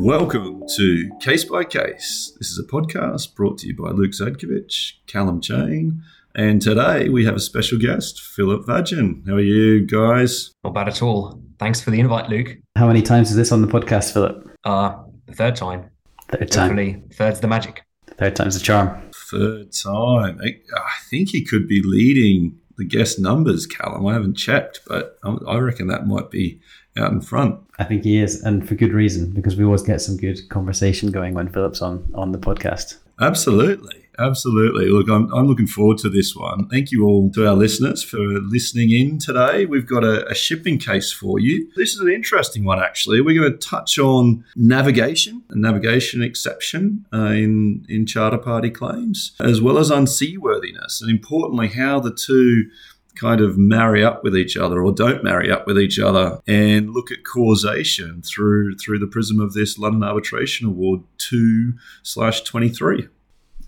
Welcome 0.00 0.62
to 0.76 1.10
Case 1.20 1.44
by 1.44 1.64
Case. 1.64 2.32
This 2.38 2.48
is 2.48 2.58
a 2.58 2.66
podcast 2.66 3.34
brought 3.34 3.58
to 3.58 3.66
you 3.66 3.76
by 3.76 3.90
Luke 3.90 4.12
Zadkovich, 4.12 4.92
Calum 5.06 5.42
Chain, 5.42 6.02
and 6.34 6.62
today 6.62 7.10
we 7.10 7.26
have 7.26 7.36
a 7.36 7.40
special 7.40 7.76
guest, 7.78 8.22
Philip 8.22 8.64
Vagin. 8.64 9.28
How 9.28 9.34
are 9.34 9.40
you 9.40 9.84
guys? 9.84 10.50
Not 10.64 10.72
bad 10.72 10.88
at 10.88 11.02
all. 11.02 11.42
Thanks 11.58 11.82
for 11.82 11.90
the 11.90 12.00
invite, 12.00 12.30
Luke. 12.30 12.56
How 12.76 12.86
many 12.86 13.02
times 13.02 13.28
is 13.28 13.36
this 13.36 13.52
on 13.52 13.60
the 13.60 13.68
podcast, 13.68 14.14
Philip? 14.14 14.48
Uh, 14.64 14.96
the 15.26 15.34
third 15.34 15.54
time. 15.54 15.90
Third 16.30 16.50
time. 16.50 16.68
Hopefully, 16.68 17.02
third's 17.12 17.40
the 17.40 17.48
magic. 17.48 17.82
Third 18.16 18.36
time's 18.36 18.58
the 18.58 18.64
charm. 18.64 19.07
Third 19.30 19.72
time. 19.72 20.40
I 20.42 20.56
I 20.74 20.96
think 21.10 21.30
he 21.30 21.44
could 21.44 21.68
be 21.68 21.82
leading 21.84 22.58
the 22.76 22.84
guest 22.84 23.18
numbers, 23.18 23.66
Calum. 23.66 24.06
I 24.06 24.14
haven't 24.14 24.34
checked, 24.34 24.80
but 24.86 25.18
I 25.24 25.36
I 25.46 25.58
reckon 25.58 25.88
that 25.88 26.06
might 26.06 26.30
be 26.30 26.60
out 26.96 27.12
in 27.12 27.20
front. 27.20 27.60
I 27.78 27.84
think 27.84 28.04
he 28.04 28.18
is, 28.18 28.42
and 28.42 28.66
for 28.66 28.74
good 28.74 28.92
reason, 28.92 29.32
because 29.32 29.56
we 29.56 29.64
always 29.64 29.82
get 29.82 30.00
some 30.00 30.16
good 30.16 30.48
conversation 30.48 31.10
going 31.10 31.34
when 31.34 31.48
Philip's 31.48 31.82
on 31.82 32.10
on 32.14 32.32
the 32.32 32.38
podcast. 32.38 32.96
Absolutely. 33.20 34.07
Absolutely. 34.18 34.86
Look, 34.86 35.08
I'm, 35.08 35.32
I'm 35.32 35.46
looking 35.46 35.66
forward 35.66 35.98
to 35.98 36.08
this 36.08 36.34
one. 36.34 36.68
Thank 36.68 36.90
you 36.90 37.06
all 37.06 37.30
to 37.32 37.46
our 37.46 37.54
listeners 37.54 38.02
for 38.02 38.18
listening 38.18 38.90
in 38.90 39.18
today. 39.18 39.64
We've 39.64 39.86
got 39.86 40.02
a, 40.02 40.26
a 40.28 40.34
shipping 40.34 40.78
case 40.78 41.12
for 41.12 41.38
you. 41.38 41.70
This 41.76 41.94
is 41.94 42.00
an 42.00 42.08
interesting 42.08 42.64
one, 42.64 42.80
actually. 42.82 43.20
We're 43.20 43.40
going 43.40 43.52
to 43.52 43.58
touch 43.58 43.98
on 43.98 44.44
navigation, 44.56 45.42
a 45.50 45.56
navigation 45.56 46.22
exception 46.22 47.06
uh, 47.12 47.26
in, 47.26 47.86
in 47.88 48.06
charter 48.06 48.38
party 48.38 48.70
claims, 48.70 49.32
as 49.40 49.60
well 49.60 49.78
as 49.78 49.90
unseaworthiness, 49.90 51.00
and 51.00 51.10
importantly, 51.10 51.68
how 51.68 52.00
the 52.00 52.14
two 52.14 52.70
kind 53.14 53.40
of 53.40 53.58
marry 53.58 54.04
up 54.04 54.22
with 54.22 54.36
each 54.36 54.56
other 54.56 54.82
or 54.82 54.92
don't 54.92 55.24
marry 55.24 55.50
up 55.50 55.66
with 55.66 55.78
each 55.78 55.98
other 55.98 56.40
and 56.46 56.90
look 56.90 57.10
at 57.10 57.24
causation 57.24 58.22
through 58.22 58.76
through 58.76 58.98
the 58.98 59.08
prism 59.08 59.40
of 59.40 59.54
this 59.54 59.76
London 59.76 60.04
Arbitration 60.04 60.68
Award 60.68 61.00
2 61.18 61.72
slash 62.02 62.42
23. 62.42 63.08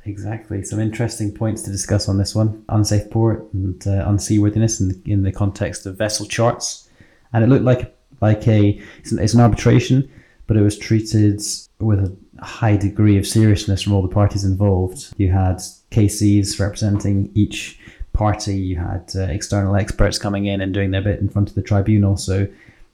Exactly. 0.04 0.62
Some 0.64 0.80
interesting 0.80 1.32
points 1.32 1.62
to 1.62 1.70
discuss 1.70 2.08
on 2.08 2.18
this 2.18 2.34
one: 2.34 2.64
unsafe 2.68 3.10
port 3.10 3.46
and 3.52 3.86
uh, 3.86 4.06
unseaworthiness 4.08 4.80
in 4.80 4.88
the, 4.88 5.00
in 5.04 5.22
the 5.22 5.32
context 5.32 5.86
of 5.86 5.96
vessel 5.96 6.26
charts. 6.26 6.88
And 7.32 7.44
it 7.44 7.48
looked 7.48 7.64
like 7.64 7.96
like 8.20 8.46
a 8.48 8.80
it's 8.98 9.12
an, 9.12 9.18
it's 9.18 9.34
an 9.34 9.40
arbitration, 9.40 10.10
but 10.46 10.56
it 10.56 10.62
was 10.62 10.78
treated 10.78 11.42
with 11.78 12.00
a 12.00 12.44
high 12.44 12.76
degree 12.76 13.18
of 13.18 13.26
seriousness 13.26 13.82
from 13.82 13.92
all 13.92 14.02
the 14.02 14.08
parties 14.08 14.44
involved. 14.44 15.12
You 15.16 15.30
had 15.30 15.56
KCs 15.90 16.58
representing 16.58 17.30
each 17.34 17.78
party. 18.12 18.56
You 18.56 18.76
had 18.76 19.10
uh, 19.14 19.22
external 19.22 19.76
experts 19.76 20.18
coming 20.18 20.46
in 20.46 20.60
and 20.60 20.74
doing 20.74 20.90
their 20.90 21.02
bit 21.02 21.20
in 21.20 21.28
front 21.28 21.48
of 21.48 21.54
the 21.54 21.62
tribunal. 21.62 22.16
So 22.16 22.48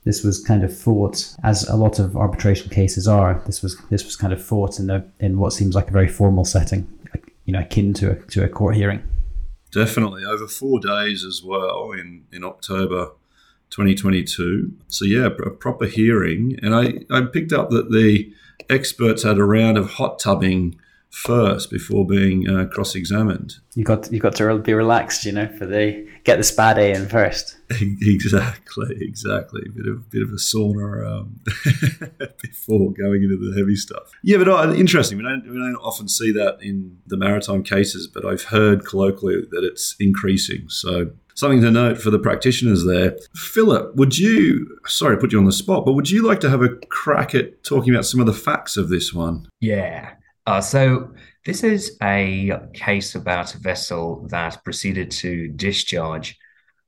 this 0.04 0.22
was 0.22 0.42
kind 0.42 0.62
of 0.62 0.76
fought 0.76 1.34
as 1.42 1.68
a 1.68 1.76
lot 1.76 1.98
of 1.98 2.16
arbitration 2.16 2.70
cases 2.70 3.08
are. 3.08 3.42
This 3.44 3.62
was 3.62 3.76
this 3.90 4.04
was 4.04 4.16
kind 4.16 4.32
of 4.32 4.42
fought 4.42 4.78
in 4.78 4.88
a 4.88 5.04
in 5.18 5.38
what 5.38 5.52
seems 5.52 5.74
like 5.74 5.88
a 5.88 5.92
very 5.92 6.08
formal 6.08 6.44
setting, 6.44 6.86
you 7.46 7.52
know, 7.52 7.60
akin 7.60 7.94
to 7.94 8.10
a, 8.10 8.14
to 8.26 8.44
a 8.44 8.48
court 8.48 8.76
hearing. 8.76 9.02
Definitely 9.72 10.24
over 10.24 10.46
four 10.46 10.78
days 10.80 11.24
as 11.24 11.42
well 11.42 11.92
in 11.92 12.24
in 12.32 12.44
October 12.44 13.12
2022. 13.70 14.72
So 14.88 15.04
yeah, 15.04 15.26
a 15.26 15.50
proper 15.50 15.86
hearing, 15.86 16.58
and 16.62 16.74
I 16.74 17.04
I 17.10 17.22
picked 17.22 17.52
up 17.52 17.70
that 17.70 17.90
the 17.90 18.32
experts 18.68 19.22
had 19.22 19.38
a 19.38 19.44
round 19.44 19.78
of 19.78 19.92
hot 19.92 20.18
tubbing 20.18 20.78
first 21.16 21.70
before 21.70 22.06
being 22.06 22.48
uh, 22.48 22.66
cross-examined. 22.66 23.56
You 23.74 23.84
got 23.84 24.12
you 24.12 24.20
got 24.20 24.36
to 24.36 24.58
be 24.58 24.74
relaxed, 24.74 25.24
you 25.24 25.32
know, 25.32 25.48
for 25.58 25.64
the 25.64 26.06
get 26.24 26.36
the 26.36 26.44
spa 26.44 26.74
day 26.74 26.92
in 26.92 27.08
first. 27.08 27.56
Exactly, 27.70 28.96
exactly. 29.00 29.62
A 29.66 29.70
bit 29.70 29.86
of 29.86 30.10
bit 30.10 30.22
of 30.22 30.28
a 30.28 30.36
sauna 30.36 31.20
um, 31.20 31.40
before 32.42 32.92
going 32.92 33.22
into 33.22 33.36
the 33.36 33.56
heavy 33.58 33.76
stuff. 33.76 34.10
Yeah, 34.22 34.38
but 34.38 34.48
uh, 34.48 34.74
interesting. 34.74 35.16
We 35.16 35.24
don't 35.24 35.42
we 35.44 35.56
don't 35.56 35.76
often 35.76 36.08
see 36.08 36.32
that 36.32 36.58
in 36.60 36.98
the 37.06 37.16
maritime 37.16 37.62
cases, 37.62 38.06
but 38.06 38.24
I've 38.24 38.44
heard 38.44 38.84
colloquially 38.84 39.42
that 39.50 39.64
it's 39.64 39.96
increasing. 39.98 40.68
So 40.68 41.10
something 41.34 41.62
to 41.62 41.70
note 41.70 41.98
for 41.98 42.10
the 42.10 42.18
practitioners 42.18 42.84
there. 42.84 43.16
Philip, 43.34 43.96
would 43.96 44.18
you? 44.18 44.78
Sorry 44.86 45.16
to 45.16 45.20
put 45.20 45.32
you 45.32 45.38
on 45.38 45.46
the 45.46 45.52
spot, 45.52 45.86
but 45.86 45.94
would 45.94 46.10
you 46.10 46.26
like 46.26 46.40
to 46.40 46.50
have 46.50 46.62
a 46.62 46.68
crack 46.88 47.34
at 47.34 47.64
talking 47.64 47.94
about 47.94 48.04
some 48.04 48.20
of 48.20 48.26
the 48.26 48.34
facts 48.34 48.76
of 48.76 48.90
this 48.90 49.14
one? 49.14 49.48
Yeah. 49.60 50.12
Uh, 50.46 50.60
so 50.60 51.12
this 51.44 51.64
is 51.64 51.96
a 52.02 52.52
case 52.72 53.16
about 53.16 53.54
a 53.54 53.58
vessel 53.58 54.26
that 54.28 54.62
proceeded 54.62 55.10
to 55.10 55.48
discharge 55.48 56.38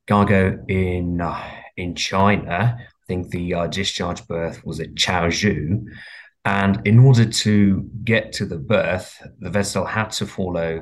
cargo 0.07 0.63
in 0.67 1.19
uh, 1.19 1.51
in 1.75 1.93
China. 1.93 2.77
I 2.79 3.05
think 3.07 3.29
the 3.29 3.53
uh, 3.53 3.67
discharge 3.67 4.25
berth 4.27 4.65
was 4.65 4.79
at 4.79 4.95
Chaozhou. 4.95 5.85
And 6.45 6.81
in 6.87 6.99
order 6.99 7.25
to 7.25 7.89
get 8.03 8.31
to 8.33 8.45
the 8.45 8.57
berth, 8.57 9.21
the 9.39 9.49
vessel 9.49 9.85
had 9.85 10.11
to 10.11 10.25
follow 10.25 10.81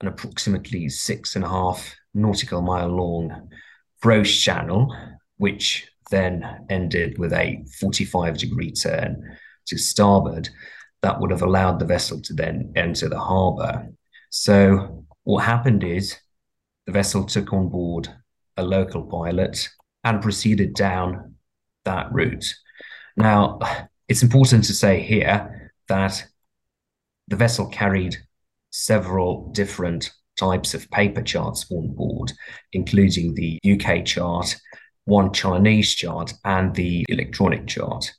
an 0.00 0.08
approximately 0.08 0.88
six 0.88 1.36
and 1.36 1.44
a 1.44 1.48
half 1.48 1.94
nautical 2.14 2.62
mile 2.62 2.88
long 2.88 3.50
approach 3.98 4.42
channel, 4.42 4.94
which 5.36 5.86
then 6.10 6.66
ended 6.70 7.18
with 7.18 7.32
a 7.32 7.64
45 7.78 8.38
degree 8.38 8.72
turn 8.72 9.36
to 9.66 9.78
starboard 9.78 10.48
that 11.04 11.20
would 11.20 11.30
have 11.30 11.42
allowed 11.42 11.78
the 11.78 11.84
vessel 11.84 12.18
to 12.18 12.32
then 12.32 12.72
enter 12.76 13.10
the 13.10 13.20
harbor. 13.20 13.92
So 14.30 15.04
what 15.24 15.44
happened 15.44 15.84
is 15.84 16.16
the 16.86 16.92
vessel 16.92 17.24
took 17.24 17.52
on 17.52 17.68
board 17.68 18.08
a 18.56 18.62
local 18.62 19.02
pilot 19.02 19.68
and 20.02 20.22
proceeded 20.22 20.74
down 20.74 21.34
that 21.84 22.10
route. 22.10 22.46
Now, 23.18 23.58
it's 24.08 24.22
important 24.22 24.64
to 24.64 24.72
say 24.72 25.02
here 25.02 25.72
that 25.88 26.24
the 27.28 27.36
vessel 27.36 27.68
carried 27.68 28.16
several 28.70 29.52
different 29.52 30.10
types 30.38 30.72
of 30.72 30.90
paper 30.90 31.20
charts 31.20 31.70
on 31.70 31.94
board, 31.94 32.32
including 32.72 33.34
the 33.34 33.60
UK 33.70 34.06
chart, 34.06 34.56
one 35.04 35.34
Chinese 35.34 35.94
chart, 35.94 36.32
and 36.46 36.74
the 36.74 37.04
electronic 37.10 37.66
chart. 37.66 38.10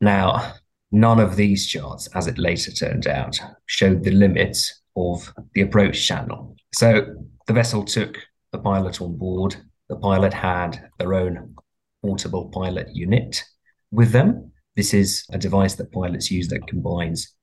Now, 0.00 0.54
None 0.94 1.18
of 1.18 1.34
these 1.34 1.66
charts, 1.66 2.06
as 2.14 2.28
it 2.28 2.38
later 2.38 2.70
turned 2.70 3.08
out, 3.08 3.40
showed 3.66 4.04
the 4.04 4.12
limits 4.12 4.82
of 4.94 5.34
the 5.52 5.62
approach 5.62 6.06
channel. 6.06 6.54
So 6.72 7.16
the 7.48 7.52
vessel 7.52 7.82
took 7.82 8.16
the 8.52 8.60
pilot 8.60 9.00
on 9.00 9.16
board. 9.16 9.56
The 9.88 9.96
pilot 9.96 10.32
had 10.32 10.88
their 11.00 11.14
own 11.14 11.56
portable 12.00 12.48
pilot 12.50 12.94
unit 12.94 13.42
with 13.90 14.12
them. 14.12 14.52
This 14.76 14.94
is 14.94 15.26
a 15.32 15.36
device 15.36 15.74
that 15.74 15.90
pilots 15.90 16.30
use 16.30 16.46
that 16.50 16.68
combines 16.68 17.34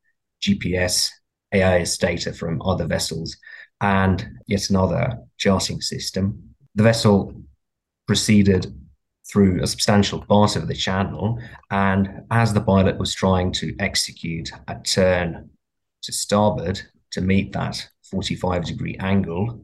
GPS, 0.41 1.09
AIS 1.53 1.97
data 1.97 2.31
from 2.31 2.61
other 2.61 2.87
vessels, 2.87 3.35
and 3.81 4.25
yet 4.47 4.69
another 4.69 5.17
charting 5.37 5.81
system. 5.81 6.55
The 6.75 6.83
vessel 6.83 7.33
proceeded 8.07 8.73
through 9.31 9.61
a 9.61 9.67
substantial 9.67 10.23
part 10.25 10.55
of 10.55 10.67
the 10.67 10.73
channel. 10.73 11.39
And 11.69 12.23
as 12.31 12.53
the 12.53 12.61
pilot 12.61 12.97
was 12.97 13.13
trying 13.13 13.51
to 13.53 13.75
execute 13.79 14.51
a 14.67 14.75
turn 14.79 15.49
to 16.03 16.11
starboard 16.11 16.81
to 17.11 17.21
meet 17.21 17.53
that 17.53 17.87
45 18.09 18.65
degree 18.65 18.97
angle, 18.99 19.63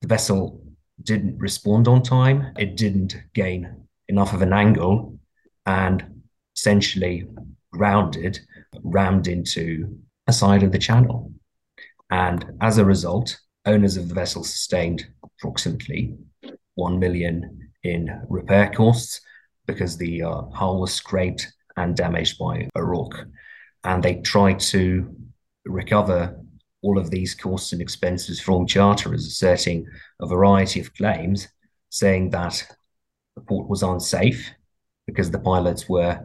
the 0.00 0.08
vessel 0.08 0.62
didn't 1.02 1.38
respond 1.38 1.88
on 1.88 2.02
time. 2.02 2.52
It 2.58 2.76
didn't 2.76 3.16
gain 3.34 3.86
enough 4.08 4.34
of 4.34 4.42
an 4.42 4.52
angle 4.52 5.18
and 5.66 6.22
essentially 6.56 7.26
grounded, 7.72 8.38
rammed 8.82 9.28
into 9.28 9.98
a 10.26 10.32
side 10.32 10.62
of 10.62 10.72
the 10.72 10.78
channel. 10.78 11.32
And 12.10 12.44
as 12.60 12.78
a 12.78 12.84
result, 12.84 13.38
owners 13.66 13.96
of 13.96 14.08
the 14.08 14.14
vessel 14.14 14.42
sustained 14.44 15.06
approximately 15.22 16.16
1 16.74 16.98
million 16.98 17.69
in 17.82 18.08
repair 18.28 18.70
costs 18.70 19.20
because 19.66 19.96
the 19.96 20.22
uh, 20.22 20.42
hull 20.52 20.80
was 20.80 20.92
scraped 20.92 21.52
and 21.76 21.96
damaged 21.96 22.38
by 22.38 22.68
a 22.74 22.84
rock. 22.84 23.14
And 23.84 24.02
they 24.02 24.16
tried 24.16 24.60
to 24.60 25.14
recover 25.64 26.36
all 26.82 26.98
of 26.98 27.10
these 27.10 27.34
costs 27.34 27.72
and 27.72 27.80
expenses 27.80 28.40
from 28.40 28.66
charterers, 28.66 29.26
asserting 29.26 29.86
a 30.20 30.26
variety 30.26 30.80
of 30.80 30.94
claims, 30.94 31.48
saying 31.90 32.30
that 32.30 32.66
the 33.36 33.42
port 33.42 33.68
was 33.68 33.82
unsafe 33.82 34.50
because 35.06 35.30
the 35.30 35.38
pilots 35.38 35.88
were 35.88 36.20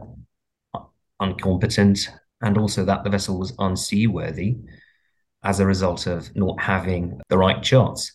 incompetent 1.20 2.10
and 2.42 2.58
also 2.58 2.84
that 2.84 3.04
the 3.04 3.10
vessel 3.10 3.38
was 3.38 3.52
unseaworthy 3.58 4.56
as 5.42 5.60
a 5.60 5.66
result 5.66 6.06
of 6.06 6.34
not 6.36 6.60
having 6.60 7.20
the 7.28 7.38
right 7.38 7.62
charts 7.62 8.12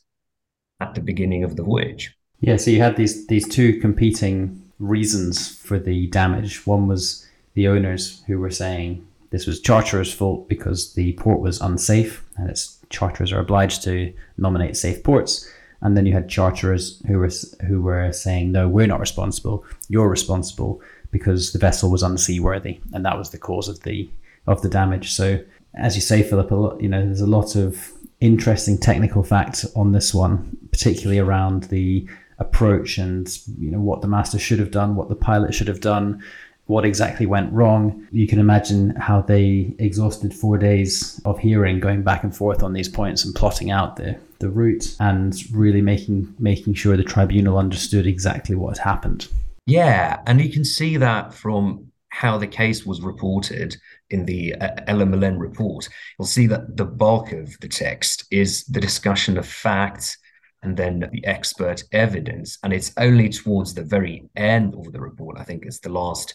at 0.79 0.93
the 0.93 1.01
beginning 1.01 1.43
of 1.43 1.55
the 1.55 1.63
voyage. 1.63 2.15
Yeah, 2.41 2.57
so 2.57 2.71
you 2.71 2.79
had 2.81 2.97
these 2.97 3.27
these 3.27 3.47
two 3.47 3.79
competing 3.79 4.61
reasons 4.79 5.55
for 5.55 5.79
the 5.79 6.07
damage. 6.07 6.65
One 6.65 6.87
was 6.87 7.27
the 7.53 7.67
owners 7.67 8.23
who 8.27 8.39
were 8.39 8.49
saying 8.49 9.05
this 9.29 9.45
was 9.45 9.61
charterers' 9.61 10.13
fault 10.13 10.49
because 10.49 10.93
the 10.93 11.13
port 11.13 11.39
was 11.39 11.61
unsafe, 11.61 12.23
and 12.37 12.49
its 12.49 12.77
charterers 12.89 13.31
are 13.31 13.39
obliged 13.39 13.83
to 13.83 14.13
nominate 14.37 14.75
safe 14.75 15.03
ports. 15.03 15.47
and 15.83 15.97
then 15.97 16.05
you 16.05 16.13
had 16.13 16.29
charterers 16.29 17.01
who 17.07 17.17
were 17.17 17.31
who 17.67 17.81
were 17.81 18.11
saying, 18.11 18.51
"No, 18.51 18.67
we're 18.67 18.87
not 18.87 18.99
responsible. 18.99 19.63
You're 19.89 20.09
responsible 20.09 20.81
because 21.11 21.53
the 21.53 21.59
vessel 21.59 21.89
was 21.89 22.03
unseaworthy, 22.03 22.79
and 22.93 23.03
that 23.05 23.17
was 23.17 23.29
the 23.31 23.39
cause 23.39 23.67
of 23.67 23.81
the 23.81 24.09
of 24.45 24.61
the 24.61 24.69
damage." 24.69 25.11
So, 25.13 25.39
as 25.73 25.95
you 25.95 26.01
say, 26.01 26.21
Philip, 26.23 26.51
a 26.51 26.55
lot, 26.55 26.81
you 26.81 26.89
know, 26.89 27.03
there's 27.03 27.21
a 27.21 27.27
lot 27.39 27.55
of 27.55 27.91
interesting 28.19 28.77
technical 28.77 29.23
facts 29.23 29.65
on 29.75 29.91
this 29.91 30.13
one, 30.13 30.55
particularly 30.71 31.17
around 31.19 31.63
the 31.65 32.05
approach 32.41 32.97
and 32.97 33.37
you 33.57 33.71
know 33.71 33.79
what 33.79 34.01
the 34.01 34.07
master 34.07 34.39
should 34.39 34.59
have 34.59 34.71
done, 34.71 34.95
what 34.95 35.07
the 35.07 35.15
pilot 35.15 35.53
should 35.53 35.67
have 35.67 35.79
done, 35.79 36.21
what 36.65 36.83
exactly 36.83 37.25
went 37.25 37.53
wrong. 37.53 38.07
You 38.11 38.27
can 38.27 38.39
imagine 38.39 38.95
how 38.95 39.21
they 39.21 39.73
exhausted 39.77 40.33
four 40.33 40.57
days 40.57 41.21
of 41.23 41.39
hearing, 41.39 41.79
going 41.79 42.01
back 42.01 42.23
and 42.23 42.35
forth 42.35 42.63
on 42.63 42.73
these 42.73 42.89
points 42.89 43.23
and 43.23 43.35
plotting 43.35 43.71
out 43.71 43.95
the, 43.95 44.17
the 44.39 44.49
route 44.49 44.95
and 44.99 45.35
really 45.53 45.81
making 45.81 46.33
making 46.39 46.73
sure 46.73 46.97
the 46.97 47.03
tribunal 47.03 47.57
understood 47.57 48.07
exactly 48.07 48.55
what 48.55 48.77
had 48.77 48.83
happened. 48.83 49.27
Yeah, 49.67 50.19
and 50.25 50.41
you 50.41 50.51
can 50.51 50.65
see 50.65 50.97
that 50.97 51.33
from 51.33 51.91
how 52.09 52.37
the 52.37 52.47
case 52.47 52.85
was 52.85 53.01
reported 53.01 53.77
in 54.09 54.25
the 54.25 54.53
uh, 54.55 54.75
LMLN 54.87 55.39
report. 55.39 55.87
You'll 56.17 56.27
see 56.27 56.47
that 56.47 56.75
the 56.75 56.85
bulk 56.85 57.31
of 57.31 57.57
the 57.61 57.69
text 57.69 58.25
is 58.31 58.65
the 58.65 58.81
discussion 58.81 59.37
of 59.37 59.47
facts 59.47 60.17
and 60.63 60.77
then 60.77 61.09
the 61.11 61.25
expert 61.25 61.83
evidence. 61.91 62.57
And 62.63 62.73
it's 62.73 62.93
only 62.97 63.29
towards 63.29 63.73
the 63.73 63.83
very 63.83 64.29
end 64.35 64.75
of 64.75 64.91
the 64.91 65.01
report, 65.01 65.37
I 65.39 65.43
think 65.43 65.65
it's 65.65 65.79
the 65.79 65.89
last 65.89 66.33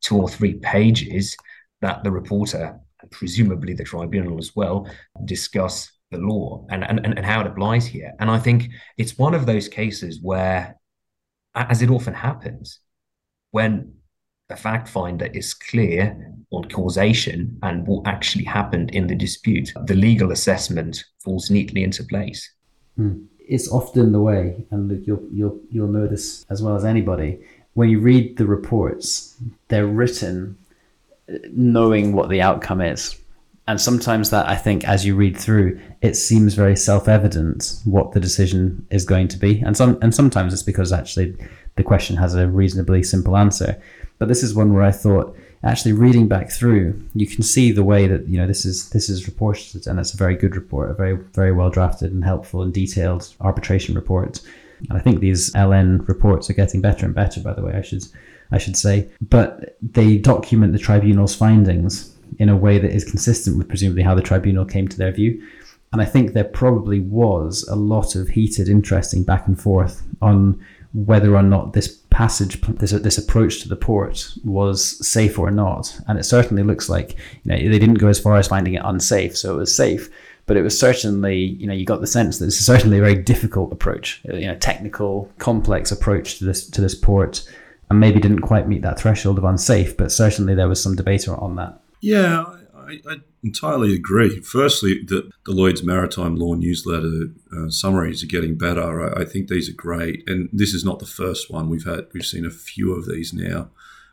two 0.00 0.16
or 0.16 0.28
three 0.28 0.54
pages, 0.54 1.36
that 1.80 2.04
the 2.04 2.10
reporter, 2.10 2.78
presumably 3.10 3.74
the 3.74 3.84
tribunal 3.84 4.38
as 4.38 4.54
well, 4.54 4.88
discuss 5.24 5.90
the 6.10 6.18
law 6.18 6.64
and, 6.70 6.84
and, 6.84 7.04
and 7.04 7.26
how 7.26 7.40
it 7.40 7.46
applies 7.46 7.86
here. 7.86 8.12
And 8.20 8.30
I 8.30 8.38
think 8.38 8.68
it's 8.96 9.18
one 9.18 9.34
of 9.34 9.46
those 9.46 9.68
cases 9.68 10.20
where, 10.22 10.76
as 11.54 11.82
it 11.82 11.90
often 11.90 12.14
happens, 12.14 12.78
when 13.50 13.94
a 14.50 14.56
fact 14.56 14.88
finder 14.88 15.26
is 15.26 15.54
clear 15.54 16.32
on 16.50 16.64
causation 16.68 17.58
and 17.62 17.86
what 17.86 18.06
actually 18.06 18.44
happened 18.44 18.90
in 18.90 19.06
the 19.06 19.14
dispute, 19.14 19.72
the 19.86 19.94
legal 19.94 20.32
assessment 20.32 21.04
falls 21.22 21.50
neatly 21.50 21.82
into 21.82 22.04
place. 22.04 22.52
Hmm. 22.96 23.24
It's 23.46 23.70
often 23.70 24.12
the 24.12 24.20
way, 24.20 24.64
and 24.70 25.06
you'll 25.06 25.22
you'll 25.32 25.60
you'll 25.70 25.88
know 25.88 26.06
this 26.06 26.44
as 26.50 26.62
well 26.62 26.76
as 26.76 26.84
anybody. 26.84 27.38
When 27.74 27.88
you 27.90 27.98
read 28.00 28.36
the 28.36 28.46
reports, 28.46 29.36
they're 29.68 29.86
written 29.86 30.56
uh, 31.28 31.38
knowing 31.50 32.12
what 32.12 32.28
the 32.28 32.40
outcome 32.40 32.80
is. 32.80 33.20
And 33.66 33.80
sometimes 33.80 34.28
that 34.30 34.46
I 34.46 34.56
think 34.56 34.86
as 34.86 35.06
you 35.06 35.16
read 35.16 35.36
through, 35.38 35.80
it 36.02 36.14
seems 36.16 36.54
very 36.54 36.76
self-evident 36.76 37.80
what 37.84 38.12
the 38.12 38.20
decision 38.20 38.86
is 38.90 39.06
going 39.06 39.28
to 39.28 39.38
be. 39.38 39.60
And 39.60 39.76
some 39.76 39.98
and 40.02 40.14
sometimes 40.14 40.52
it's 40.52 40.62
because 40.62 40.92
actually 40.92 41.34
the 41.76 41.82
question 41.82 42.16
has 42.16 42.34
a 42.34 42.46
reasonably 42.46 43.02
simple 43.02 43.36
answer. 43.36 43.80
But 44.18 44.28
this 44.28 44.42
is 44.42 44.54
one 44.54 44.72
where 44.72 44.82
I 44.82 44.92
thought, 44.92 45.36
actually 45.64 45.92
reading 45.92 46.28
back 46.28 46.50
through, 46.50 47.02
you 47.14 47.26
can 47.26 47.42
see 47.42 47.72
the 47.72 47.82
way 47.82 48.06
that 48.06 48.28
you 48.28 48.38
know 48.38 48.46
this 48.46 48.64
is 48.64 48.90
this 48.90 49.08
is 49.08 49.26
reported, 49.26 49.86
and 49.86 49.98
it's 49.98 50.14
a 50.14 50.16
very 50.16 50.36
good 50.36 50.54
report, 50.54 50.90
a 50.90 50.94
very 50.94 51.16
very 51.32 51.52
well 51.52 51.70
drafted 51.70 52.12
and 52.12 52.24
helpful 52.24 52.62
and 52.62 52.72
detailed 52.72 53.34
arbitration 53.40 53.94
report. 53.94 54.40
And 54.88 54.98
I 54.98 55.00
think 55.00 55.20
these 55.20 55.52
LN 55.54 56.06
reports 56.06 56.50
are 56.50 56.54
getting 56.54 56.80
better 56.80 57.06
and 57.06 57.14
better. 57.14 57.40
By 57.40 57.54
the 57.54 57.62
way, 57.62 57.72
I 57.72 57.82
should 57.82 58.04
I 58.52 58.58
should 58.58 58.76
say, 58.76 59.08
but 59.20 59.76
they 59.82 60.18
document 60.18 60.72
the 60.72 60.78
tribunal's 60.78 61.34
findings 61.34 62.14
in 62.38 62.48
a 62.48 62.56
way 62.56 62.78
that 62.78 62.90
is 62.90 63.04
consistent 63.04 63.56
with 63.56 63.68
presumably 63.68 64.02
how 64.02 64.14
the 64.14 64.22
tribunal 64.22 64.64
came 64.64 64.88
to 64.88 64.98
their 64.98 65.12
view. 65.12 65.42
And 65.92 66.02
I 66.02 66.04
think 66.04 66.32
there 66.32 66.44
probably 66.44 66.98
was 66.98 67.62
a 67.68 67.76
lot 67.76 68.16
of 68.16 68.28
heated, 68.28 68.68
interesting 68.68 69.22
back 69.22 69.46
and 69.46 69.60
forth 69.60 70.02
on 70.20 70.60
whether 70.92 71.36
or 71.36 71.42
not 71.42 71.72
this 71.72 71.88
passage, 72.14 72.60
this 72.62 72.92
this 72.92 73.18
approach 73.18 73.60
to 73.60 73.68
the 73.68 73.76
port 73.76 74.32
was 74.44 75.06
safe 75.06 75.38
or 75.38 75.50
not. 75.50 75.98
And 76.06 76.18
it 76.18 76.24
certainly 76.24 76.62
looks 76.62 76.88
like 76.88 77.16
you 77.42 77.50
know 77.50 77.56
they 77.56 77.78
didn't 77.78 77.96
go 77.96 78.08
as 78.08 78.20
far 78.20 78.36
as 78.36 78.48
finding 78.48 78.74
it 78.74 78.82
unsafe, 78.84 79.36
so 79.36 79.54
it 79.54 79.58
was 79.58 79.74
safe. 79.74 80.08
But 80.46 80.56
it 80.56 80.62
was 80.62 80.78
certainly, 80.78 81.38
you 81.38 81.66
know, 81.66 81.72
you 81.72 81.86
got 81.86 82.02
the 82.02 82.06
sense 82.06 82.38
that 82.38 82.46
it's 82.46 82.58
certainly 82.58 82.98
a 82.98 83.00
very 83.00 83.14
difficult 83.14 83.72
approach, 83.72 84.20
uh, 84.30 84.36
you 84.36 84.46
know, 84.46 84.56
technical, 84.56 85.32
complex 85.38 85.90
approach 85.90 86.38
to 86.38 86.44
this 86.44 86.68
to 86.70 86.80
this 86.80 86.94
port, 86.94 87.50
and 87.90 87.98
maybe 87.98 88.20
didn't 88.20 88.42
quite 88.42 88.68
meet 88.68 88.82
that 88.82 88.98
threshold 88.98 89.38
of 89.38 89.44
unsafe. 89.44 89.96
But 89.96 90.12
certainly 90.12 90.54
there 90.54 90.68
was 90.68 90.82
some 90.82 90.94
debate 90.94 91.26
on 91.28 91.56
that. 91.56 91.80
Yeah, 92.00 92.44
I, 92.86 93.00
I 93.08 93.16
entirely 93.42 93.94
agree. 93.94 94.40
Firstly, 94.40 95.02
that 95.08 95.30
the 95.44 95.52
Lloyd's 95.52 95.82
Maritime 95.82 96.36
Law 96.36 96.54
newsletter 96.54 97.30
uh, 97.56 97.68
summaries 97.70 98.22
are 98.22 98.28
getting 98.28 98.56
better. 98.56 99.16
I, 99.16 99.22
I, 99.22 99.24
think 99.24 99.48
these 99.48 99.68
are 99.68 99.74
great, 99.74 100.22
and 100.28 100.48
this 100.52 100.74
is 100.74 100.84
not 100.84 100.98
the 100.98 101.06
first 101.06 101.50
one 101.50 101.68
we've 101.68 101.84
had. 101.84 102.06
We've 102.12 102.24
seen 102.24 102.44
a 102.44 102.50
few 102.50 102.92
of 102.94 103.06
these 103.06 103.32
now 103.32 103.70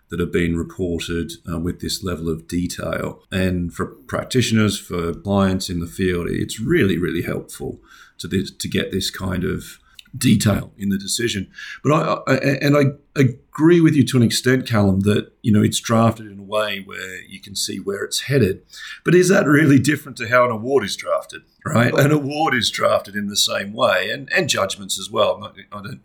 that 0.09 0.19
have 0.19 0.31
been 0.31 0.57
reported 0.57 1.31
uh, 1.51 1.57
with 1.57 1.79
this 1.79 2.03
level 2.03 2.29
of 2.29 2.47
detail. 2.47 3.23
And 3.31 3.73
for 3.73 3.85
practitioners, 3.85 4.77
for 4.77 5.13
clients 5.13 5.69
in 5.69 5.79
the 5.79 5.88
field, 5.88 6.27
it's 6.29 6.59
really, 6.59 6.97
really 6.97 7.21
helpful 7.21 7.79
to 8.18 8.27
this, 8.27 8.51
to 8.51 8.68
get 8.68 8.91
this 8.91 9.09
kind 9.09 9.45
of 9.45 9.79
detail 10.17 10.71
in 10.77 10.89
the 10.89 10.97
decision. 10.97 11.49
But 11.83 11.93
I, 11.93 12.33
I, 12.33 12.35
and 12.61 12.77
I 12.77 12.83
agree 13.15 13.81
with 13.81 13.95
you 13.95 14.05
to 14.05 14.17
an 14.17 14.23
extent, 14.23 14.67
Calum, 14.67 15.01
that 15.01 15.31
you 15.41 15.51
know 15.51 15.63
it's 15.63 15.79
drafted 15.79 16.27
in 16.27 16.39
a 16.39 16.43
way 16.43 16.81
where 16.85 17.21
you 17.23 17.39
can 17.39 17.55
see 17.55 17.77
where 17.77 18.03
it's 18.03 18.21
headed. 18.21 18.61
But 19.03 19.15
is 19.15 19.29
that 19.29 19.45
really 19.45 19.79
different 19.79 20.17
to 20.17 20.27
how 20.27 20.45
an 20.45 20.51
award 20.51 20.83
is 20.83 20.95
drafted? 20.95 21.41
Right, 21.65 21.93
an 21.93 22.11
award 22.11 22.55
is 22.55 22.69
drafted 22.69 23.15
in 23.15 23.27
the 23.27 23.37
same 23.37 23.73
way, 23.73 24.09
and 24.09 24.31
and 24.33 24.49
judgments 24.49 24.99
as 24.99 25.09
well. 25.09 25.35
I'm 25.35 25.41
not, 25.41 25.55
I 25.71 25.81
don't, 25.81 26.01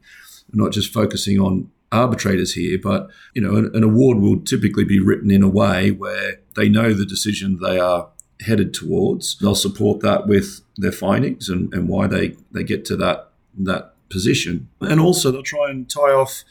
I'm 0.53 0.59
not 0.59 0.73
just 0.73 0.93
focusing 0.93 1.39
on 1.39 1.71
arbitrators 1.93 2.55
here, 2.55 2.79
but 2.83 3.11
you 3.35 3.43
know, 3.43 3.57
an, 3.57 3.71
an 3.75 3.83
award 3.83 4.19
will 4.19 4.41
typically 4.41 4.85
be 4.85 5.01
written 5.01 5.31
in 5.31 5.43
a 5.43 5.49
way 5.49 5.91
where 5.91 6.41
they 6.55 6.69
know 6.69 6.93
the 6.93 7.07
decision 7.07 7.59
they 7.61 7.79
are 7.79 8.09
headed 8.41 8.75
towards. 8.75 9.39
They'll 9.39 9.55
support 9.55 10.01
that 10.01 10.27
with 10.27 10.61
their 10.77 10.93
findings 10.93 11.49
and, 11.49 11.73
and 11.73 11.89
why 11.89 12.07
they, 12.07 12.37
they 12.53 12.65
get 12.65 12.85
to 12.87 12.97
that 12.97 13.31
that 13.59 13.95
position. 14.09 14.69
And 14.81 15.01
also, 15.01 15.31
they'll 15.31 15.43
try 15.43 15.71
and 15.71 15.89
tie 15.89 16.13
off 16.13 16.45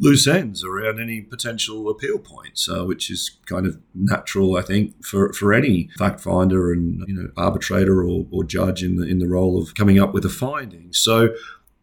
loose 0.00 0.26
ends 0.26 0.64
around 0.64 1.00
any 1.00 1.20
potential 1.20 1.88
appeal 1.88 2.18
points, 2.18 2.68
uh, 2.68 2.84
which 2.84 3.10
is 3.10 3.38
kind 3.46 3.66
of 3.66 3.78
natural, 3.94 4.56
I 4.56 4.62
think, 4.62 5.04
for, 5.04 5.32
for 5.32 5.52
any 5.52 5.90
fact 5.98 6.20
finder 6.20 6.72
and 6.72 7.04
you 7.08 7.14
know 7.14 7.30
arbitrator 7.36 8.02
or, 8.02 8.26
or 8.30 8.44
judge 8.44 8.82
in 8.82 8.96
the 8.96 9.06
in 9.06 9.18
the 9.18 9.28
role 9.28 9.60
of 9.60 9.74
coming 9.74 9.98
up 9.98 10.14
with 10.14 10.24
a 10.24 10.30
finding. 10.30 10.92
So 10.92 11.30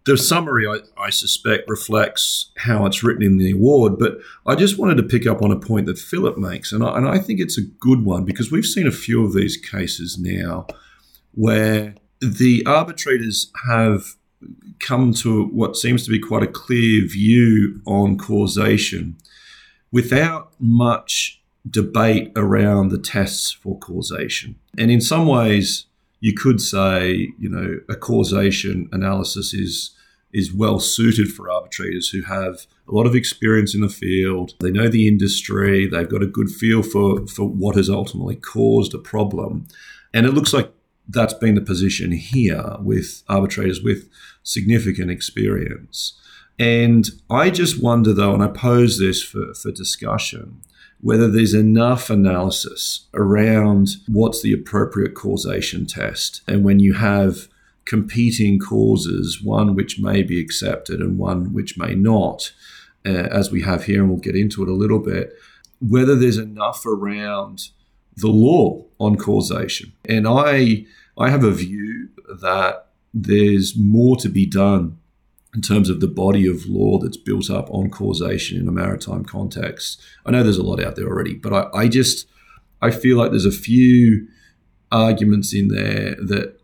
the 0.06 0.18
summary, 0.18 0.68
I, 0.68 0.80
I, 1.01 1.10
suspect, 1.10 1.68
reflects 1.68 2.51
how 2.58 2.86
it's 2.86 3.03
written 3.03 3.24
in 3.24 3.38
the 3.38 3.51
award. 3.51 3.98
But 3.98 4.20
I 4.46 4.53
just 4.53 4.77
wanted 4.77 4.98
to 4.98 5.03
pick 5.03 5.25
up 5.25 5.41
on 5.41 5.51
a 5.51 5.60
point 5.60 5.88
that 5.88 5.98
Philip 5.98 6.38
makes, 6.38 6.72
and 6.72 6.84
I, 6.84 6.98
and 6.98 7.08
I 7.08 7.17
think 7.17 7.39
it's 7.39 7.58
a 7.58 7.63
good 7.63 8.05
one 8.05 8.24
because 8.24 8.51
we've 8.51 8.65
seen 8.65 8.86
a 8.86 8.91
few 8.91 9.25
of 9.25 9.34
these 9.34 9.58
cases 9.58 10.17
now 10.20 10.67
where 11.34 11.96
the 12.22 12.63
arbitrators 12.67 13.51
have 13.67 14.15
come 14.80 15.14
to 15.14 15.46
what 15.46 15.75
seems 15.75 16.04
to 16.06 16.12
be 16.12 16.20
quite 16.20 16.44
a 16.44 16.48
clear 16.48 17.08
view 17.08 17.82
on 17.86 18.18
causation 18.18 19.18
without 19.92 20.54
much 20.60 21.42
debate 21.70 22.32
around 22.36 22.90
the 22.90 22.98
tests 22.98 23.52
for 23.52 23.80
causation. 23.80 24.56
And 24.78 24.92
in 24.92 25.02
some 25.02 25.28
ways, 25.28 25.86
you 26.20 26.34
could 26.34 26.62
say, 26.62 27.30
you 27.40 27.50
know, 27.50 27.80
a 27.90 27.96
causation 27.96 28.90
analysis 28.92 29.54
is 29.54 29.92
is 30.34 30.54
well 30.54 30.82
suited 30.82 31.32
for 31.32 31.50
arbitrators 31.50 32.10
who 32.10 32.22
have 32.22 32.68
a 32.90 32.92
lot 32.92 33.08
of 33.08 33.16
experience 33.16 33.74
in 33.74 33.80
the 33.80 33.88
field. 33.88 34.54
They 34.60 34.70
know 34.70 34.90
the 34.90 35.08
industry. 35.08 35.88
They've 35.88 36.10
got 36.10 36.22
a 36.22 36.28
good 36.28 36.50
feel 36.50 36.84
for, 36.84 37.25
for 37.25 37.48
what 37.48 37.78
has 37.78 37.90
ultimately 37.90 38.36
caused 38.36 38.94
a 38.94 38.98
problem. 38.98 39.66
And 40.14 40.25
it 40.25 40.34
looks 40.34 40.52
like 40.52 40.74
that's 41.08 41.34
been 41.34 41.56
the 41.56 41.62
position 41.62 42.12
here 42.12 42.78
with 42.80 43.24
arbitrators 43.28 43.82
with 43.82 44.10
significant 44.44 45.12
experience. 45.12 46.20
And 46.58 47.10
I 47.30 47.50
just 47.50 47.82
wonder, 47.82 48.14
though, 48.14 48.34
and 48.34 48.44
I 48.44 48.48
pose 48.48 48.98
this 48.98 49.22
for, 49.22 49.54
for 49.54 49.72
discussion, 49.72 50.62
whether 51.02 51.30
there's 51.30 51.54
enough 51.54 52.10
analysis 52.10 53.08
around 53.14 53.98
what's 54.08 54.42
the 54.42 54.54
appropriate 54.54 55.14
causation 55.14 55.86
test. 55.86 56.42
And 56.48 56.64
when 56.64 56.80
you 56.80 56.94
have 56.94 57.50
competing 57.86 58.58
causes, 58.58 59.42
one 59.44 59.76
which 59.76 60.00
may 60.00 60.24
be 60.24 60.40
accepted 60.40 61.02
and 61.02 61.20
one 61.20 61.54
which 61.54 61.78
may 61.78 61.94
not, 61.94 62.52
uh, 63.06 63.10
as 63.10 63.52
we 63.52 63.62
have 63.62 63.84
here, 63.84 64.02
and 64.02 64.10
we'll 64.10 64.20
get 64.20 64.36
into 64.36 64.64
it 64.64 64.70
a 64.70 64.74
little 64.74 65.00
bit, 65.00 65.34
whether 65.80 66.16
there's 66.16 66.38
enough 66.38 66.86
around 66.86 67.70
the 68.17 68.27
law 68.27 68.84
on 69.00 69.17
causation. 69.17 69.93
And 70.07 70.27
I 70.27 70.86
I 71.17 71.29
have 71.29 71.43
a 71.43 71.51
view 71.51 72.10
that 72.41 72.88
there's 73.13 73.77
more 73.77 74.17
to 74.17 74.29
be 74.29 74.45
done 74.45 74.98
in 75.53 75.62
terms 75.62 75.89
of 75.89 76.01
the 76.01 76.07
body 76.07 76.45
of 76.48 76.65
law 76.65 77.00
that's 77.00 77.15
built 77.15 77.50
up 77.50 77.72
on 77.72 77.89
causation 77.89 78.60
in 78.60 78.67
a 78.67 78.72
maritime 78.72 79.24
context. 79.24 80.01
I 80.25 80.31
know 80.31 80.43
there's 80.43 80.57
a 80.57 80.63
lot 80.63 80.84
out 80.84 80.98
there 80.98 81.07
already, 81.07 81.36
but 81.36 81.53
I, 81.53 81.79
I 81.79 81.88
just 81.88 82.27
I 82.81 82.91
feel 82.91 83.17
like 83.17 83.31
there's 83.31 83.45
a 83.45 83.51
few 83.51 84.27
arguments 84.91 85.53
in 85.53 85.69
there 85.69 86.15
that 86.15 86.60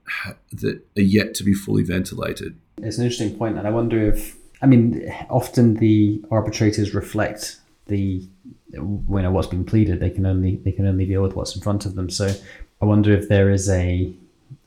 that 0.52 0.82
are 0.98 1.02
yet 1.02 1.34
to 1.36 1.44
be 1.44 1.54
fully 1.54 1.84
ventilated. 1.84 2.60
It's 2.78 2.98
an 2.98 3.06
interesting 3.06 3.38
point, 3.38 3.58
and 3.58 3.68
I 3.68 3.72
wonder 3.72 4.02
if 4.02 4.38
I 4.62 4.68
mean, 4.68 5.12
often 5.30 5.76
the 5.76 6.24
arbitrators 6.30 6.94
reflect 6.94 7.58
the 7.88 8.28
you 8.74 9.06
know 9.08 9.32
what's 9.32 9.48
been 9.48 9.66
pleaded. 9.66 10.00
They 10.00 10.10
can 10.10 10.26
only 10.26 10.58
they 10.58 10.72
can 10.72 10.88
only 10.88 11.06
deal 11.06 11.22
with 11.22 11.36
what's 11.36 11.56
in 11.56 11.62
front 11.62 11.86
of 11.86 11.96
them. 11.96 12.10
So 12.10 12.34
I 12.82 12.86
wonder 12.86 13.14
if 13.14 13.30
there 13.30 13.50
is 13.50 13.70
a 13.70 14.14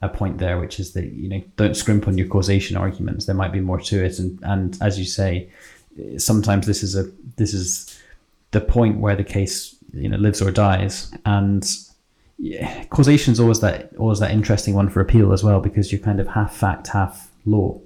a 0.03 0.09
point 0.09 0.39
there, 0.39 0.59
which 0.59 0.81
is 0.81 0.93
that 0.93 1.07
you 1.13 1.29
know 1.29 1.43
don't 1.57 1.77
scrimp 1.77 2.09
on 2.09 2.19
your 2.19 2.29
causation 2.29 2.77
arguments. 2.77 3.27
There 3.27 3.35
might 3.35 3.53
be 3.53 3.61
more 3.61 3.81
to 3.81 4.05
it, 4.05 4.19
and 4.19 4.39
and 4.43 4.79
as 4.81 4.99
you 4.99 5.05
say, 5.05 5.49
sometimes 6.19 6.67
this 6.67 6.83
is 6.83 6.97
a 6.97 7.11
this 7.37 7.55
is 7.55 8.01
the 8.51 8.61
point 8.61 8.99
where 8.99 9.17
the 9.17 9.25
case 9.25 9.77
you 9.93 10.09
know 10.09 10.17
lives 10.17 10.43
or 10.43 10.51
dies, 10.51 11.13
and 11.25 11.65
yeah, 12.39 12.85
causation 12.85 13.33
is 13.33 13.41
always 13.41 13.61
that 13.61 13.91
always 13.99 14.21
that 14.21 14.31
interesting 14.31 14.75
one 14.75 14.89
for 14.89 15.01
appeal 15.01 15.33
as 15.33 15.43
well 15.45 15.61
because 15.61 15.93
you're 15.93 16.01
kind 16.01 16.21
of 16.21 16.29
half 16.29 16.55
fact, 16.55 16.89
half 16.89 17.31
law. 17.45 17.79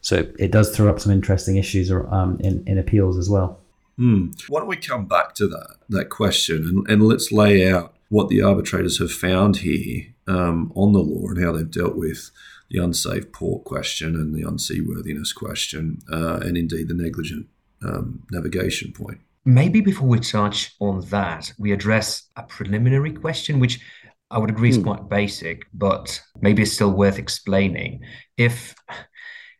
So 0.00 0.26
it 0.38 0.50
does 0.50 0.76
throw 0.76 0.90
up 0.90 1.00
some 1.00 1.12
interesting 1.12 1.56
issues 1.56 1.90
or, 1.90 2.12
um, 2.12 2.38
in 2.40 2.62
in 2.66 2.78
appeals 2.78 3.18
as 3.18 3.30
well. 3.30 3.60
Hmm. 3.96 4.30
Why 4.48 4.60
don't 4.60 4.68
we 4.68 4.76
come 4.76 5.06
back 5.06 5.34
to 5.36 5.46
that 5.48 5.76
that 5.88 6.10
question 6.10 6.64
and, 6.68 6.90
and 6.90 7.06
let's 7.06 7.30
lay 7.30 7.70
out 7.70 7.94
what 8.08 8.28
the 8.28 8.42
arbitrators 8.42 8.98
have 8.98 9.12
found 9.12 9.58
here 9.58 10.06
um, 10.26 10.72
on 10.74 10.92
the 10.92 11.00
law 11.00 11.28
and 11.28 11.42
how 11.42 11.52
they've 11.52 11.70
dealt 11.70 11.96
with 11.96 12.30
the 12.70 12.82
unsafe 12.82 13.30
port 13.32 13.64
question 13.64 14.14
and 14.14 14.34
the 14.34 14.42
unseaworthiness 14.42 15.34
question, 15.34 16.00
uh, 16.10 16.40
and 16.42 16.56
indeed 16.56 16.88
the 16.88 16.94
negligent 16.94 17.46
um, 17.82 18.22
navigation 18.30 18.92
point. 18.92 19.20
Maybe 19.44 19.80
before 19.80 20.08
we 20.08 20.20
touch 20.20 20.74
on 20.80 21.00
that, 21.10 21.52
we 21.58 21.72
address 21.72 22.28
a 22.36 22.42
preliminary 22.42 23.12
question, 23.12 23.60
which 23.60 23.80
I 24.30 24.38
would 24.38 24.50
agree 24.50 24.70
is 24.70 24.76
hmm. 24.76 24.84
quite 24.84 25.08
basic, 25.08 25.66
but 25.74 26.20
maybe 26.40 26.62
it's 26.62 26.72
still 26.72 26.92
worth 26.92 27.18
explaining. 27.18 28.00
If 28.36 28.74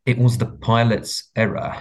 it 0.07 0.19
was 0.19 0.39
the 0.39 0.47
pilot's 0.47 1.31
error, 1.37 1.77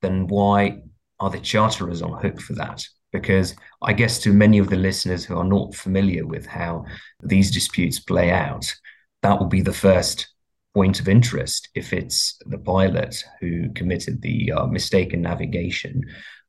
then 0.00 0.26
why 0.26 0.82
are 1.22 1.30
the 1.30 1.40
charterers 1.40 2.02
on 2.02 2.20
hook 2.20 2.40
for 2.40 2.52
that? 2.54 2.84
because 3.12 3.54
I 3.82 3.92
guess 3.92 4.18
to 4.20 4.32
many 4.32 4.58
of 4.58 4.70
the 4.70 4.76
listeners 4.76 5.24
who 5.24 5.36
are 5.36 5.44
not 5.44 5.74
familiar 5.74 6.26
with 6.26 6.46
how 6.46 6.86
these 7.22 7.50
disputes 7.50 8.00
play 8.00 8.30
out, 8.30 8.74
that 9.22 9.38
will 9.38 9.46
be 9.46 9.60
the 9.60 9.72
first 9.72 10.28
point 10.74 10.98
of 10.98 11.08
interest. 11.08 11.68
If 11.74 11.92
it's 11.92 12.38
the 12.46 12.58
pilot 12.58 13.22
who 13.40 13.70
committed 13.74 14.22
the 14.22 14.52
uh, 14.52 14.66
mistaken 14.66 15.20
navigation, 15.22 16.02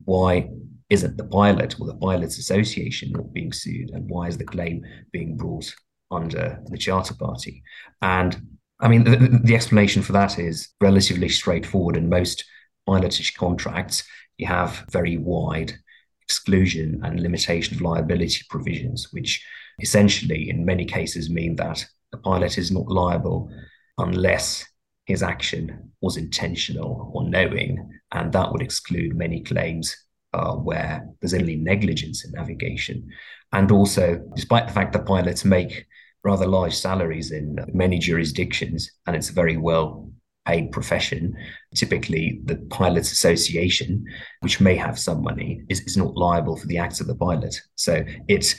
why 0.05 0.49
isn't 0.89 1.17
the 1.17 1.25
pilot 1.25 1.79
or 1.79 1.87
the 1.87 1.97
pilots 1.97 2.37
association 2.37 3.11
not 3.11 3.33
being 3.33 3.51
sued, 3.51 3.91
and 3.91 4.09
why 4.09 4.27
is 4.27 4.37
the 4.37 4.45
claim 4.45 4.83
being 5.11 5.35
brought 5.35 5.73
under 6.11 6.61
the 6.67 6.77
charter 6.77 7.15
party? 7.15 7.61
And 8.01 8.41
I 8.79 8.87
mean, 8.87 9.03
the, 9.03 9.41
the 9.43 9.55
explanation 9.55 10.01
for 10.01 10.13
that 10.13 10.39
is 10.39 10.69
relatively 10.79 11.29
straightforward. 11.29 11.97
In 11.97 12.09
most 12.09 12.45
pilotage 12.87 13.35
contracts, 13.35 14.03
you 14.37 14.47
have 14.47 14.85
very 14.91 15.17
wide 15.17 15.73
exclusion 16.21 17.01
and 17.03 17.19
limitation 17.19 17.75
of 17.75 17.81
liability 17.81 18.41
provisions, 18.49 19.09
which 19.11 19.45
essentially, 19.79 20.49
in 20.49 20.65
many 20.65 20.85
cases, 20.85 21.29
mean 21.29 21.55
that 21.57 21.85
the 22.11 22.17
pilot 22.17 22.57
is 22.57 22.71
not 22.71 22.87
liable 22.87 23.51
unless 23.97 24.65
his 25.05 25.21
action 25.21 25.91
was 26.01 26.17
intentional 26.17 27.11
or 27.13 27.29
knowing, 27.29 27.99
and 28.11 28.31
that 28.31 28.51
would 28.51 28.61
exclude 28.61 29.15
many 29.15 29.41
claims 29.41 29.95
uh, 30.33 30.53
where 30.53 31.05
there's 31.19 31.33
only 31.33 31.55
negligence 31.55 32.25
in 32.25 32.31
navigation. 32.31 33.07
And 33.51 33.71
also, 33.71 34.23
despite 34.35 34.67
the 34.67 34.73
fact 34.73 34.93
that 34.93 35.05
pilots 35.05 35.45
make 35.45 35.85
rather 36.23 36.47
large 36.47 36.75
salaries 36.75 37.31
in 37.31 37.57
many 37.73 37.99
jurisdictions, 37.99 38.89
and 39.05 39.15
it's 39.15 39.29
a 39.29 39.33
very 39.33 39.57
well 39.57 40.09
paid 40.45 40.71
profession, 40.71 41.35
typically 41.75 42.41
the 42.45 42.55
pilots 42.69 43.11
association, 43.11 44.05
which 44.41 44.59
may 44.59 44.75
have 44.75 44.99
some 44.99 45.23
money, 45.23 45.63
is, 45.69 45.81
is 45.81 45.97
not 45.97 46.15
liable 46.15 46.57
for 46.57 46.67
the 46.67 46.77
acts 46.77 46.99
of 46.99 47.07
the 47.07 47.15
pilot. 47.15 47.55
So 47.75 48.03
it 48.27 48.55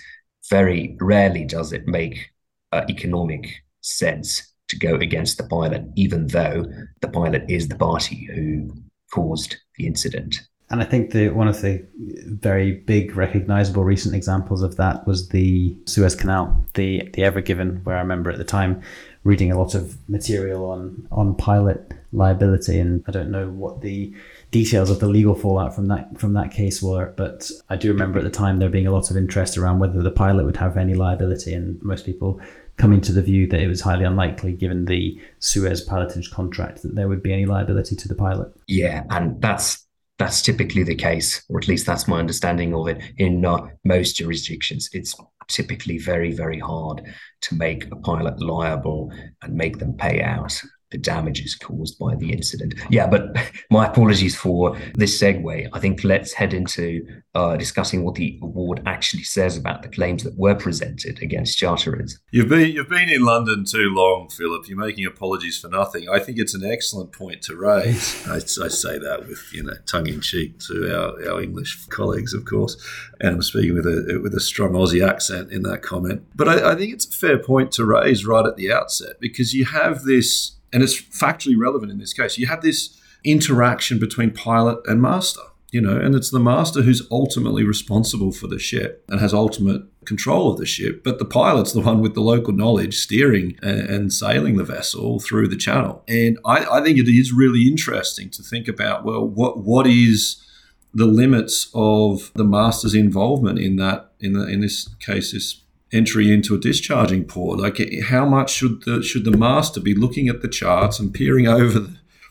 very 0.50 0.96
rarely 1.00 1.44
does 1.44 1.72
it 1.72 1.86
make 1.86 2.30
uh, 2.72 2.84
economic 2.88 3.62
sense 3.80 4.54
to 4.68 4.78
go 4.78 4.94
against 4.96 5.36
the 5.38 5.44
pilot, 5.44 5.84
even 5.96 6.26
though 6.28 6.64
the 7.00 7.08
pilot 7.08 7.44
is 7.48 7.68
the 7.68 7.76
party 7.76 8.28
who 8.34 8.70
caused 9.12 9.56
the 9.76 9.86
incident. 9.86 10.40
And 10.70 10.80
I 10.80 10.86
think 10.86 11.10
the 11.10 11.28
one 11.28 11.46
of 11.46 11.60
the 11.60 11.86
very 12.26 12.72
big 12.72 13.16
recognizable 13.16 13.84
recent 13.84 14.14
examples 14.14 14.62
of 14.62 14.76
that 14.76 15.06
was 15.06 15.28
the 15.28 15.76
Suez 15.86 16.14
Canal, 16.16 16.64
the 16.74 17.08
the 17.12 17.22
Ever 17.22 17.42
Given, 17.42 17.76
where 17.84 17.96
I 17.96 18.00
remember 18.00 18.30
at 18.30 18.38
the 18.38 18.44
time 18.44 18.82
reading 19.24 19.50
a 19.50 19.58
lot 19.58 19.74
of 19.74 19.96
material 20.08 20.70
on 20.70 21.08
on 21.10 21.34
pilot 21.34 21.92
liability, 22.12 22.78
and 22.78 23.02
I 23.08 23.10
don't 23.10 23.30
know 23.30 23.48
what 23.48 23.80
the 23.80 24.14
details 24.50 24.90
of 24.90 25.00
the 25.00 25.08
legal 25.08 25.34
fallout 25.34 25.74
from 25.74 25.88
that 25.88 26.18
from 26.18 26.34
that 26.34 26.52
case 26.52 26.82
were, 26.82 27.12
but 27.16 27.50
I 27.68 27.76
do 27.76 27.92
remember 27.92 28.18
at 28.18 28.24
the 28.24 28.30
time 28.30 28.58
there 28.58 28.68
being 28.68 28.86
a 28.86 28.92
lot 28.92 29.10
of 29.10 29.16
interest 29.16 29.58
around 29.58 29.80
whether 29.80 30.02
the 30.02 30.10
pilot 30.10 30.44
would 30.44 30.58
have 30.58 30.76
any 30.76 30.94
liability, 30.94 31.54
and 31.54 31.82
most 31.82 32.06
people 32.06 32.40
coming 32.76 33.00
to 33.00 33.12
the 33.12 33.22
view 33.22 33.46
that 33.46 33.60
it 33.60 33.68
was 33.68 33.80
highly 33.80 34.04
unlikely, 34.04 34.52
given 34.52 34.84
the 34.84 35.20
Suez 35.38 35.86
pilotage 35.86 36.30
contract, 36.30 36.82
that 36.82 36.94
there 36.94 37.08
would 37.08 37.22
be 37.22 37.32
any 37.32 37.46
liability 37.46 37.96
to 37.96 38.08
the 38.08 38.14
pilot. 38.14 38.52
Yeah, 38.66 39.04
and 39.10 39.40
that's 39.40 39.83
that's 40.18 40.42
typically 40.42 40.84
the 40.84 40.94
case, 40.94 41.44
or 41.48 41.58
at 41.58 41.68
least 41.68 41.86
that's 41.86 42.06
my 42.06 42.18
understanding 42.18 42.74
of 42.74 42.88
it 42.88 43.02
in 43.18 43.44
uh, 43.44 43.66
most 43.84 44.16
jurisdictions. 44.16 44.88
It's 44.92 45.14
typically 45.48 45.98
very, 45.98 46.32
very 46.32 46.58
hard 46.58 47.02
to 47.42 47.54
make 47.54 47.86
a 47.90 47.96
pilot 47.96 48.40
liable 48.40 49.12
and 49.42 49.54
make 49.54 49.78
them 49.78 49.94
pay 49.96 50.22
out 50.22 50.60
the 50.90 50.98
damages 50.98 51.54
caused 51.54 51.98
by 51.98 52.14
the 52.14 52.32
incident. 52.32 52.74
Yeah, 52.88 53.06
but 53.06 53.36
my 53.70 53.86
apologies 53.86 54.36
for 54.36 54.76
this 54.94 55.20
segue. 55.20 55.68
I 55.72 55.78
think 55.80 56.04
let's 56.04 56.32
head 56.32 56.54
into 56.54 57.06
uh, 57.34 57.56
discussing 57.56 58.04
what 58.04 58.14
the 58.14 58.38
award 58.42 58.80
actually 58.86 59.24
says 59.24 59.56
about 59.56 59.82
the 59.82 59.88
claims 59.88 60.22
that 60.22 60.38
were 60.38 60.54
presented 60.54 61.20
against 61.20 61.58
charterers. 61.58 62.18
You've 62.30 62.48
been 62.48 62.72
you've 62.72 62.88
been 62.88 63.08
in 63.08 63.22
London 63.22 63.64
too 63.64 63.92
long, 63.92 64.28
Philip. 64.28 64.68
You're 64.68 64.78
making 64.78 65.06
apologies 65.06 65.58
for 65.58 65.68
nothing. 65.68 66.08
I 66.08 66.20
think 66.20 66.38
it's 66.38 66.54
an 66.54 66.64
excellent 66.64 67.12
point 67.12 67.42
to 67.42 67.56
raise. 67.56 68.26
I, 68.28 68.36
I 68.36 68.68
say 68.68 68.98
that 68.98 69.26
with 69.26 69.42
you 69.52 69.64
know 69.64 69.74
tongue 69.86 70.06
in 70.06 70.20
cheek 70.20 70.60
to 70.60 70.94
our, 70.96 71.32
our 71.32 71.42
English 71.42 71.86
colleagues, 71.86 72.34
of 72.34 72.44
course, 72.44 72.76
and 73.20 73.36
I'm 73.36 73.42
speaking 73.42 73.74
with 73.74 73.86
a 73.86 74.20
with 74.22 74.34
a 74.34 74.40
strong 74.40 74.72
Aussie 74.72 75.06
accent 75.06 75.50
in 75.50 75.62
that 75.62 75.82
comment. 75.82 76.24
But 76.34 76.48
I, 76.48 76.72
I 76.72 76.74
think 76.76 76.92
it's 76.92 77.06
a 77.06 77.10
fair 77.10 77.38
point 77.38 77.72
to 77.72 77.84
raise 77.84 78.24
right 78.24 78.46
at 78.46 78.56
the 78.56 78.72
outset 78.72 79.16
because 79.20 79.54
you 79.54 79.64
have 79.64 80.04
this 80.04 80.54
and 80.74 80.82
it's 80.82 81.00
factually 81.00 81.56
relevant 81.56 81.92
in 81.92 81.98
this 81.98 82.12
case. 82.12 82.36
You 82.36 82.48
have 82.48 82.60
this 82.60 83.00
interaction 83.24 83.98
between 83.98 84.32
pilot 84.32 84.80
and 84.86 85.00
master, 85.00 85.40
you 85.70 85.80
know, 85.80 85.96
and 85.96 86.14
it's 86.14 86.30
the 86.30 86.40
master 86.40 86.82
who's 86.82 87.06
ultimately 87.10 87.64
responsible 87.64 88.32
for 88.32 88.48
the 88.48 88.58
ship 88.58 89.04
and 89.08 89.20
has 89.20 89.32
ultimate 89.32 89.82
control 90.04 90.52
of 90.52 90.58
the 90.58 90.66
ship, 90.66 91.02
but 91.02 91.18
the 91.18 91.24
pilot's 91.24 91.72
the 91.72 91.80
one 91.80 92.02
with 92.02 92.14
the 92.14 92.20
local 92.20 92.52
knowledge 92.52 92.96
steering 92.98 93.56
and, 93.62 94.12
sailing 94.12 94.56
the 94.56 94.64
vessel 94.64 95.20
through 95.20 95.48
the 95.48 95.56
channel. 95.56 96.04
And 96.06 96.38
I, 96.44 96.66
I 96.66 96.82
think 96.82 96.98
it 96.98 97.08
is 97.08 97.32
really 97.32 97.66
interesting 97.66 98.28
to 98.30 98.42
think 98.42 98.68
about 98.68 99.04
well, 99.04 99.26
what 99.26 99.58
what 99.58 99.86
is 99.86 100.44
the 100.92 101.06
limits 101.06 101.70
of 101.74 102.30
the 102.34 102.44
master's 102.44 102.94
involvement 102.94 103.58
in 103.58 103.76
that 103.76 104.12
in 104.20 104.34
the, 104.34 104.46
in 104.46 104.60
this 104.60 104.88
case 105.00 105.32
this 105.32 105.63
entry 105.94 106.32
into 106.32 106.54
a 106.54 106.58
discharging 106.58 107.24
port. 107.24 107.60
Like, 107.60 107.80
how 108.08 108.26
much 108.26 108.52
should 108.52 108.82
the 108.82 109.02
should 109.02 109.24
the 109.24 109.36
master 109.36 109.80
be 109.80 109.94
looking 109.94 110.28
at 110.28 110.42
the 110.42 110.48
charts 110.48 110.98
and 110.98 111.14
peering 111.14 111.46
over 111.60 111.78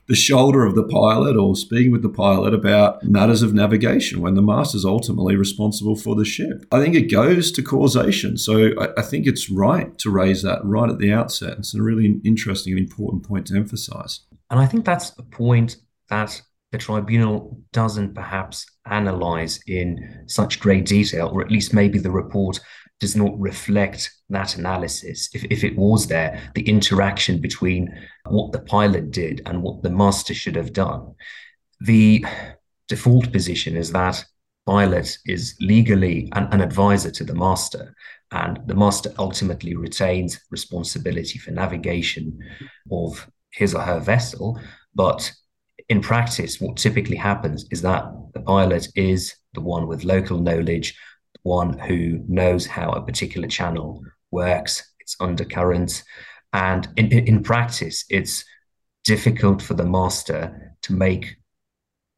the, 0.07 0.15
shoulder 0.15 0.63
of 0.63 0.75
the 0.75 0.83
pilot 0.83 1.35
or 1.35 1.55
speaking 1.55 1.91
with 1.91 2.03
the 2.03 2.09
pilot 2.09 2.53
about 2.53 3.03
matters 3.03 3.41
of 3.41 3.51
navigation 3.51 4.21
when 4.21 4.35
the 4.35 4.43
master 4.43 4.77
is 4.77 4.85
ultimately 4.85 5.35
responsible 5.35 5.95
for 5.95 6.13
the 6.15 6.25
ship? 6.25 6.67
I 6.71 6.79
think 6.79 6.93
it 6.93 7.09
goes 7.09 7.51
to 7.53 7.63
causation. 7.63 8.37
So 8.37 8.71
I, 8.79 8.89
I 8.97 9.01
think 9.01 9.25
it's 9.25 9.49
right 9.49 9.97
to 9.99 10.11
raise 10.11 10.43
that 10.43 10.59
right 10.63 10.89
at 10.89 10.99
the 10.99 11.11
outset. 11.11 11.57
It's 11.57 11.73
a 11.73 11.81
really 11.81 12.21
interesting 12.23 12.73
and 12.73 12.81
important 12.81 13.23
point 13.23 13.47
to 13.47 13.55
emphasize. 13.55 14.19
And 14.51 14.59
I 14.59 14.67
think 14.67 14.85
that's 14.85 15.17
a 15.17 15.23
point 15.23 15.77
that 16.09 16.39
the 16.73 16.77
tribunal 16.79 17.57
doesn't 17.71 18.15
perhaps 18.15 18.65
analyze 18.87 19.59
in 19.67 20.25
such 20.27 20.59
great 20.59 20.85
detail, 20.85 21.29
or 21.31 21.41
at 21.41 21.51
least 21.51 21.73
maybe 21.73 21.99
the 21.99 22.11
report 22.11 22.59
does 23.03 23.17
not 23.17 23.37
reflect 23.37 24.13
that 24.29 24.55
analysis. 24.55 25.29
If, 25.33 25.43
if 25.55 25.65
it 25.65 25.75
was 25.77 26.07
there, 26.07 26.39
the 26.55 26.65
interaction 26.69 27.41
between 27.41 27.93
what 28.29 28.53
the 28.53 28.61
pilot 28.61 29.11
did 29.11 29.41
and 29.45 29.61
what 29.61 29.83
the 29.83 29.89
master 29.89 30.33
should 30.33 30.55
have 30.55 30.71
done. 30.71 31.13
The 31.81 32.25
default 32.87 33.33
position 33.33 33.75
is 33.75 33.91
that 33.91 34.23
pilot 34.65 35.17
is 35.25 35.53
legally 35.59 36.29
an, 36.31 36.47
an 36.53 36.61
advisor 36.61 37.11
to 37.11 37.25
the 37.25 37.35
master, 37.35 37.93
and 38.31 38.61
the 38.67 38.75
master 38.75 39.11
ultimately 39.19 39.75
retains 39.75 40.39
responsibility 40.49 41.39
for 41.39 41.51
navigation 41.51 42.39
of 42.89 43.29
his 43.51 43.75
or 43.75 43.81
her 43.81 43.99
vessel. 43.99 44.57
But 44.95 45.29
in 45.89 45.99
practice, 45.99 46.61
what 46.61 46.77
typically 46.77 47.17
happens 47.17 47.65
is 47.69 47.81
that 47.81 48.05
the 48.33 48.39
pilot 48.39 48.87
is 48.95 49.35
the 49.55 49.61
one 49.73 49.87
with 49.87 50.05
local 50.05 50.39
knowledge 50.39 50.97
one 51.43 51.77
who 51.77 52.23
knows 52.27 52.65
how 52.65 52.91
a 52.91 53.05
particular 53.05 53.47
channel 53.47 54.01
works, 54.31 54.93
its 54.99 55.15
undercurrents. 55.19 56.03
And 56.53 56.87
in, 56.97 57.11
in 57.11 57.43
practice, 57.43 58.05
it's 58.09 58.45
difficult 59.03 59.61
for 59.61 59.73
the 59.73 59.85
master 59.85 60.75
to 60.83 60.93
make 60.93 61.25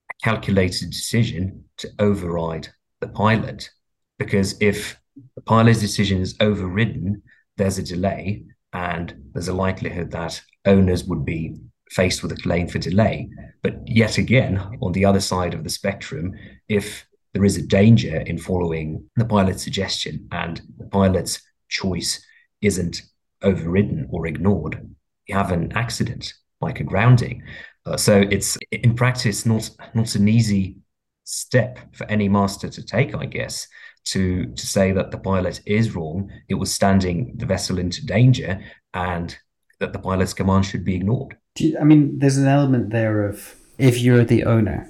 a 0.10 0.14
calculated 0.24 0.92
decision 0.92 1.66
to 1.78 1.90
override 2.00 2.70
the 3.02 3.08
pilot. 3.08 3.70
Because 4.18 4.56
if 4.62 4.98
the 5.36 5.42
pilot's 5.42 5.80
decision 5.80 6.22
is 6.22 6.36
overridden, 6.40 7.22
there's 7.58 7.78
a 7.78 7.84
delay, 7.84 8.44
and 8.74 9.16
there's 9.34 9.48
a 9.48 9.54
likelihood 9.54 10.12
that 10.12 10.42
owners 10.66 11.06
would 11.06 11.26
be 11.26 11.56
faced 11.92 12.22
with 12.22 12.32
a 12.32 12.36
claim 12.36 12.68
for 12.68 12.80
delay. 12.80 13.30
But 13.64 13.88
yet 13.88 14.18
again, 14.18 14.58
on 14.82 14.92
the 14.92 15.06
other 15.06 15.22
side 15.22 15.54
of 15.54 15.64
the 15.64 15.70
spectrum, 15.70 16.34
if 16.68 17.06
there 17.36 17.44
is 17.44 17.58
a 17.58 17.62
danger 17.62 18.22
in 18.22 18.38
following 18.38 19.04
the 19.18 19.26
pilot's 19.26 19.62
suggestion 19.62 20.26
and 20.32 20.62
the 20.78 20.86
pilot's 20.86 21.42
choice 21.68 22.26
isn't 22.62 23.02
overridden 23.42 24.08
or 24.10 24.26
ignored, 24.26 24.90
you 25.28 25.36
have 25.36 25.52
an 25.52 25.70
accident 25.74 26.34
like 26.62 26.80
a 26.80 26.84
grounding. 26.86 27.44
Uh, 27.86 27.98
so 27.98 28.24
it's 28.32 28.58
in 28.72 28.96
practice 28.96 29.46
not 29.46 29.70
not 29.94 30.16
an 30.16 30.30
easy 30.30 30.78
step 31.26 31.78
for 31.94 32.10
any 32.10 32.30
master 32.30 32.70
to 32.70 32.82
take, 32.82 33.14
I 33.14 33.26
guess, 33.26 33.68
to 34.06 34.46
to 34.46 34.66
say 34.66 34.94
that 34.94 35.12
the 35.12 35.18
pilot 35.18 35.60
is 35.66 35.94
wrong, 35.94 36.32
it 36.48 36.56
was 36.56 36.74
standing 36.74 37.34
the 37.36 37.46
vessel 37.46 37.80
into 37.80 38.06
danger, 38.06 38.64
and 38.94 39.38
that 39.82 39.92
the 39.92 40.00
pilot's 40.00 40.34
command 40.34 40.66
should 40.66 40.86
be 40.86 40.96
ignored. 40.96 41.36
You, 41.60 41.78
I 41.82 41.84
mean, 41.84 42.18
there's 42.18 42.38
an 42.38 42.48
element 42.48 42.92
there 42.92 43.28
of 43.28 43.56
if 43.78 44.00
you're 44.00 44.24
the 44.24 44.46
owner 44.46 44.90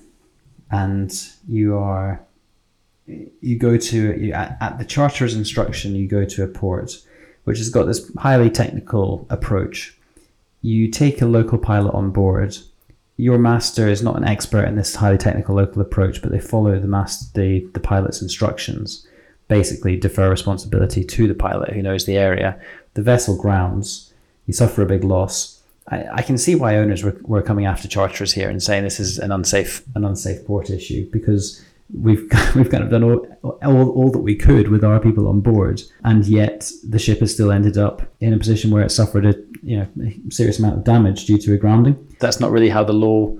and 0.69 1.11
you 1.47 1.75
are 1.77 2.23
you 3.07 3.57
go 3.57 3.77
to 3.77 4.19
you, 4.19 4.33
at, 4.33 4.57
at 4.61 4.79
the 4.79 4.85
charter's 4.85 5.35
instruction 5.35 5.95
you 5.95 6.07
go 6.07 6.25
to 6.25 6.43
a 6.43 6.47
port 6.47 6.97
which 7.43 7.59
has 7.59 7.69
got 7.69 7.85
this 7.85 8.11
highly 8.17 8.49
technical 8.49 9.27
approach 9.29 9.97
you 10.61 10.89
take 10.89 11.21
a 11.21 11.25
local 11.25 11.57
pilot 11.57 11.93
on 11.93 12.09
board 12.09 12.57
your 13.17 13.37
master 13.37 13.87
is 13.87 14.03
not 14.03 14.17
an 14.17 14.25
expert 14.25 14.65
in 14.65 14.75
this 14.75 14.95
highly 14.95 15.17
technical 15.17 15.55
local 15.55 15.81
approach, 15.81 16.21
but 16.21 16.31
they 16.31 16.39
follow 16.39 16.79
the 16.79 16.87
master 16.87 17.25
the, 17.33 17.65
the 17.73 17.79
pilot's 17.79 18.21
instructions. 18.21 19.07
Basically, 19.47 19.95
defer 19.95 20.29
responsibility 20.29 21.03
to 21.03 21.27
the 21.27 21.35
pilot 21.35 21.73
who 21.73 21.81
knows 21.81 22.05
the 22.05 22.17
area. 22.17 22.59
The 22.95 23.01
vessel 23.01 23.37
grounds. 23.37 24.13
You 24.47 24.53
suffer 24.53 24.81
a 24.81 24.87
big 24.87 25.03
loss. 25.03 25.61
I, 25.89 26.05
I 26.13 26.21
can 26.23 26.37
see 26.37 26.55
why 26.55 26.75
owners 26.77 27.03
were, 27.03 27.17
were 27.21 27.41
coming 27.41 27.65
after 27.65 27.87
charterers 27.87 28.33
here 28.33 28.49
and 28.49 28.61
saying 28.61 28.83
this 28.83 28.99
is 28.99 29.17
an 29.17 29.31
unsafe 29.31 29.83
an 29.95 30.03
unsafe 30.03 30.45
port 30.45 30.69
issue 30.69 31.09
because 31.11 31.63
we've 31.93 32.29
we've 32.55 32.69
kind 32.69 32.83
of 32.83 32.89
done 32.89 33.03
all, 33.03 33.27
all, 33.43 33.89
all 33.91 34.11
that 34.11 34.19
we 34.19 34.35
could 34.35 34.69
with 34.69 34.83
our 34.83 34.99
people 34.99 35.27
on 35.27 35.41
board, 35.41 35.81
and 36.03 36.25
yet 36.25 36.71
the 36.87 36.99
ship 36.99 37.19
has 37.19 37.33
still 37.33 37.51
ended 37.51 37.77
up 37.77 38.01
in 38.19 38.33
a 38.33 38.37
position 38.37 38.71
where 38.71 38.83
it 38.83 38.91
suffered 38.91 39.25
a 39.25 39.35
you 39.61 39.77
know 39.77 39.87
a 40.03 40.31
serious 40.31 40.59
amount 40.59 40.77
of 40.77 40.83
damage 40.83 41.25
due 41.25 41.37
to 41.37 41.53
a 41.53 41.57
grounding. 41.57 42.15
That's 42.19 42.39
not 42.39 42.51
really 42.51 42.69
how 42.69 42.83
the 42.83 42.93
law 42.93 43.35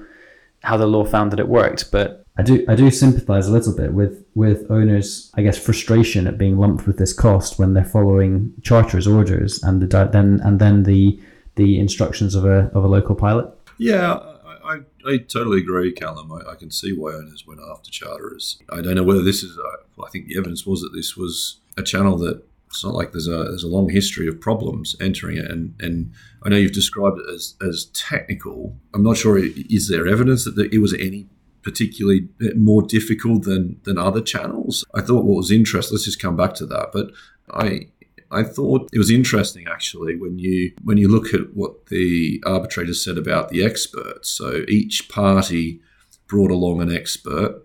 how 0.64 0.78
the 0.78 0.88
law 0.88 1.06
found 1.06 1.32
that 1.32 1.40
it 1.40 1.48
worked, 1.48 1.92
but 1.92 2.26
I 2.38 2.44
do 2.44 2.66
I 2.68 2.76
do 2.76 2.92
sympathise 2.92 3.48
a 3.48 3.52
little 3.52 3.76
bit 3.76 3.94
with 3.94 4.26
with 4.36 4.70
owners, 4.70 5.32
I 5.36 5.42
guess, 5.42 5.58
frustration 5.58 6.28
at 6.28 6.38
being 6.38 6.58
lumped 6.58 6.86
with 6.86 6.98
this 6.98 7.14
cost 7.14 7.58
when 7.58 7.74
they're 7.74 7.86
following 7.86 8.54
charter's 8.62 9.08
orders 9.08 9.64
and 9.64 9.82
the 9.82 10.10
then 10.12 10.42
and 10.44 10.60
then 10.60 10.84
the 10.84 11.20
the 11.56 11.80
instructions 11.80 12.36
of 12.36 12.46
a 12.46 12.70
of 12.74 12.84
a 12.84 12.88
local 12.88 13.16
pilot. 13.16 13.48
Yeah, 13.78 14.20
I, 14.66 14.80
I 15.08 15.18
totally 15.18 15.60
agree, 15.60 15.92
Calum. 15.92 16.32
I, 16.32 16.52
I, 16.52 16.56
can 16.56 16.72
see 16.72 16.92
why 16.92 17.14
owners 17.14 17.46
went 17.48 17.62
after 17.62 17.92
charterers. 17.92 18.60
I 18.72 18.82
don't 18.82 18.96
know 18.96 19.04
whether 19.04 19.22
this 19.22 19.44
is. 19.44 19.58
Uh, 19.58 20.04
I 20.04 20.10
think 20.10 20.28
the 20.28 20.38
evidence 20.38 20.66
was 20.66 20.82
that 20.82 20.94
this 20.94 21.16
was 21.16 21.60
a 21.78 21.84
channel 21.84 22.18
that 22.18 22.44
it's 22.68 22.84
not 22.84 22.94
like 22.94 23.12
there's 23.12 23.28
a 23.28 23.46
there's 23.46 23.64
a 23.64 23.70
long 23.70 23.90
history 23.90 24.28
of 24.28 24.42
problems 24.42 24.96
entering 25.00 25.38
it, 25.38 25.50
and 25.50 25.76
and 25.80 26.12
I 26.44 26.50
know 26.50 26.58
you've 26.58 26.74
described 26.74 27.20
it 27.20 27.34
as 27.34 27.56
as 27.66 27.86
technical. 27.94 28.76
I'm 28.94 29.04
not 29.04 29.18
sure 29.18 29.38
is 29.38 29.88
there 29.88 30.08
evidence 30.08 30.46
that 30.46 30.58
it 30.58 30.80
was 30.80 30.94
any 30.94 31.28
particularly 31.62 32.28
more 32.56 32.82
difficult 32.82 33.44
than 33.44 33.80
than 33.84 33.98
other 33.98 34.22
channels. 34.22 34.86
I 34.94 35.02
thought 35.02 35.26
what 35.26 35.38
was 35.38 35.52
interesting. 35.52 35.96
Let's 35.96 36.06
just 36.06 36.22
come 36.22 36.36
back 36.36 36.54
to 36.56 36.66
that, 36.68 36.90
but 36.92 37.12
I 37.52 37.88
I 38.36 38.44
thought 38.44 38.90
it 38.94 38.98
was 38.98 39.10
interesting 39.10 39.66
actually 39.68 40.16
when 40.16 40.38
you 40.40 40.74
when 40.84 40.98
you 40.98 41.08
look 41.08 41.34
at 41.34 41.56
what 41.56 41.88
the 41.88 42.44
arbitrators 42.46 43.04
said 43.04 43.18
about 43.18 43.50
the 43.50 43.64
experts. 43.64 44.30
So 44.30 44.66
each 44.68 45.10
party 45.10 45.82
brought 46.28 46.52
along 46.52 46.82
an 46.82 46.94
expert 46.94 47.64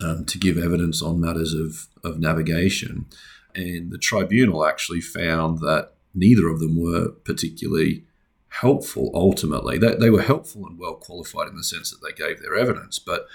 um, 0.00 0.24
to 0.26 0.38
give 0.38 0.56
evidence 0.56 1.02
on 1.02 1.20
matters 1.20 1.52
of, 1.52 1.88
of 2.04 2.18
navigation, 2.18 3.06
and 3.54 3.90
the 3.90 3.98
tribunal 3.98 4.64
actually 4.64 5.00
found 5.00 5.58
that 5.58 5.92
neither 6.14 6.48
of 6.48 6.60
them 6.60 6.80
were 6.80 7.08
particularly 7.24 8.04
helpful 8.48 9.10
ultimately. 9.14 9.78
They, 9.78 9.94
they 9.94 10.10
were 10.10 10.22
helpful 10.22 10.66
and 10.66 10.78
well 10.78 10.94
qualified 10.94 11.48
in 11.48 11.56
the 11.56 11.64
sense 11.64 11.90
that 11.90 12.00
they 12.02 12.12
gave 12.12 12.40
their 12.40 12.56
evidence, 12.56 12.98
but 12.98 13.26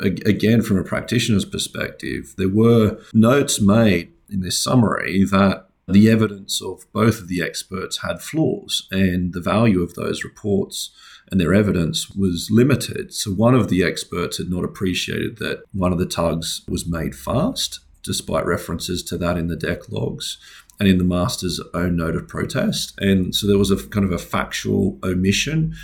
again, 0.00 0.62
from 0.62 0.78
a 0.78 0.84
practitioner's 0.84 1.44
perspective, 1.44 2.34
there 2.36 2.48
were 2.48 2.98
notes 3.12 3.60
made 3.60 4.12
in 4.30 4.40
this 4.40 4.58
summary 4.58 5.24
that 5.24 5.67
the 5.88 6.10
evidence 6.10 6.60
of 6.60 6.84
both 6.92 7.20
of 7.20 7.28
the 7.28 7.42
experts 7.42 7.98
had 7.98 8.20
flaws, 8.20 8.86
and 8.90 9.32
the 9.32 9.40
value 9.40 9.82
of 9.82 9.94
those 9.94 10.22
reports 10.22 10.90
and 11.30 11.40
their 11.40 11.54
evidence 11.54 12.10
was 12.10 12.48
limited. 12.50 13.12
So, 13.14 13.30
one 13.32 13.54
of 13.54 13.68
the 13.68 13.82
experts 13.82 14.38
had 14.38 14.50
not 14.50 14.64
appreciated 14.64 15.38
that 15.38 15.62
one 15.72 15.92
of 15.92 15.98
the 15.98 16.06
tugs 16.06 16.62
was 16.68 16.86
made 16.86 17.14
fast, 17.14 17.80
despite 18.02 18.46
references 18.46 19.02
to 19.04 19.18
that 19.18 19.36
in 19.36 19.48
the 19.48 19.56
deck 19.56 19.88
logs 19.88 20.38
and 20.80 20.88
in 20.88 20.98
the 20.98 21.04
master's 21.04 21.60
own 21.74 21.96
note 21.96 22.14
of 22.14 22.28
protest. 22.28 22.94
And 22.98 23.34
so, 23.34 23.46
there 23.46 23.58
was 23.58 23.70
a 23.70 23.88
kind 23.88 24.04
of 24.04 24.12
a 24.12 24.18
factual 24.18 24.98
omission 25.02 25.74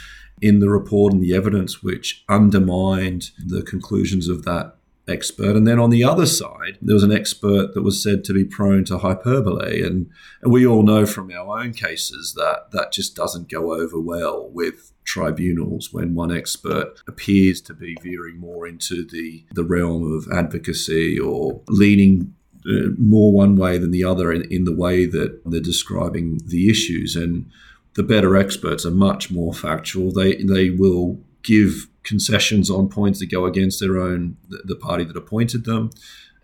in 0.40 0.60
the 0.60 0.68
report 0.68 1.12
and 1.12 1.22
the 1.22 1.34
evidence 1.34 1.82
which 1.82 2.24
undermined 2.28 3.30
the 3.38 3.62
conclusions 3.62 4.28
of 4.28 4.44
that 4.44 4.76
expert. 5.06 5.56
And 5.56 5.66
then 5.66 5.78
on 5.78 5.90
the 5.90 6.04
other 6.04 6.26
side, 6.26 6.78
there 6.80 6.94
was 6.94 7.02
an 7.02 7.12
expert 7.12 7.74
that 7.74 7.82
was 7.82 8.02
said 8.02 8.24
to 8.24 8.32
be 8.32 8.44
prone 8.44 8.84
to 8.84 8.98
hyperbole. 8.98 9.82
And, 9.82 10.10
and 10.42 10.52
we 10.52 10.66
all 10.66 10.82
know 10.82 11.06
from 11.06 11.30
our 11.30 11.58
own 11.60 11.72
cases 11.72 12.34
that 12.34 12.70
that 12.72 12.92
just 12.92 13.14
doesn't 13.14 13.50
go 13.50 13.74
over 13.74 14.00
well 14.00 14.48
with 14.48 14.92
tribunals 15.04 15.92
when 15.92 16.14
one 16.14 16.32
expert 16.32 17.02
appears 17.06 17.60
to 17.60 17.74
be 17.74 17.96
veering 18.02 18.38
more 18.38 18.66
into 18.66 19.06
the, 19.06 19.44
the 19.52 19.64
realm 19.64 20.10
of 20.12 20.26
advocacy 20.32 21.18
or 21.18 21.60
leaning 21.68 22.34
uh, 22.66 22.88
more 22.96 23.32
one 23.32 23.56
way 23.56 23.76
than 23.76 23.90
the 23.90 24.04
other 24.04 24.32
in, 24.32 24.50
in 24.50 24.64
the 24.64 24.74
way 24.74 25.04
that 25.04 25.42
they're 25.44 25.60
describing 25.60 26.40
the 26.46 26.70
issues. 26.70 27.14
And 27.14 27.50
the 27.94 28.02
better 28.02 28.36
experts 28.36 28.86
are 28.86 28.90
much 28.90 29.30
more 29.30 29.52
factual. 29.52 30.10
They, 30.10 30.36
they 30.36 30.70
will 30.70 31.20
give 31.42 31.88
concessions 32.04 32.70
on 32.70 32.88
points 32.88 33.18
that 33.18 33.30
go 33.30 33.46
against 33.46 33.80
their 33.80 33.98
own 33.98 34.36
the 34.48 34.76
party 34.76 35.04
that 35.04 35.16
appointed 35.16 35.64
them. 35.64 35.90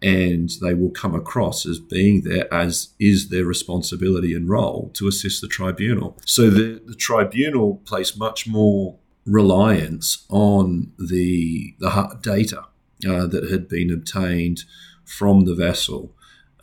And 0.02 0.48
they 0.62 0.72
will 0.72 0.90
come 0.90 1.14
across 1.14 1.66
as 1.66 1.78
being 1.78 2.22
there 2.22 2.52
as 2.52 2.94
is 2.98 3.28
their 3.28 3.44
responsibility 3.44 4.34
and 4.34 4.48
role 4.48 4.90
to 4.94 5.06
assist 5.06 5.42
the 5.42 5.48
tribunal. 5.48 6.16
So 6.24 6.48
the, 6.48 6.80
the 6.86 6.94
tribunal 6.94 7.82
placed 7.84 8.18
much 8.18 8.46
more 8.46 8.96
reliance 9.26 10.24
on 10.30 10.92
the 10.98 11.74
the 11.78 12.18
data 12.22 12.64
uh, 13.06 13.26
that 13.26 13.50
had 13.50 13.68
been 13.68 13.90
obtained 13.90 14.64
from 15.04 15.44
the 15.44 15.54
vessel 15.54 16.14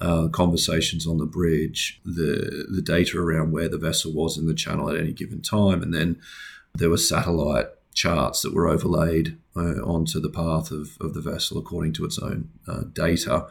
uh, 0.02 0.28
conversations 0.30 1.08
on 1.08 1.18
the 1.18 1.26
bridge, 1.26 2.02
the 2.06 2.68
the 2.70 2.82
data 2.82 3.20
around 3.20 3.52
where 3.52 3.70
the 3.70 3.78
vessel 3.78 4.12
was 4.14 4.38
in 4.38 4.48
the 4.48 4.54
channel 4.54 4.90
at 4.90 4.98
any 4.98 5.14
given 5.14 5.42
time, 5.42 5.82
and 5.84 5.94
then 5.94 6.20
there 6.74 6.90
were 6.90 6.98
satellite 6.98 7.68
charts 7.98 8.42
that 8.44 8.54
were 8.54 8.70
overlaid 8.70 9.38
uh, 9.56 9.82
onto 9.84 10.20
the 10.22 10.30
path 10.30 10.72
of, 10.72 10.98
of 11.02 11.14
the 11.14 11.22
vessel 11.22 11.58
according 11.58 11.94
to 11.94 12.06
its 12.06 12.20
own 12.20 12.50
uh, 12.68 12.84
data. 12.94 13.48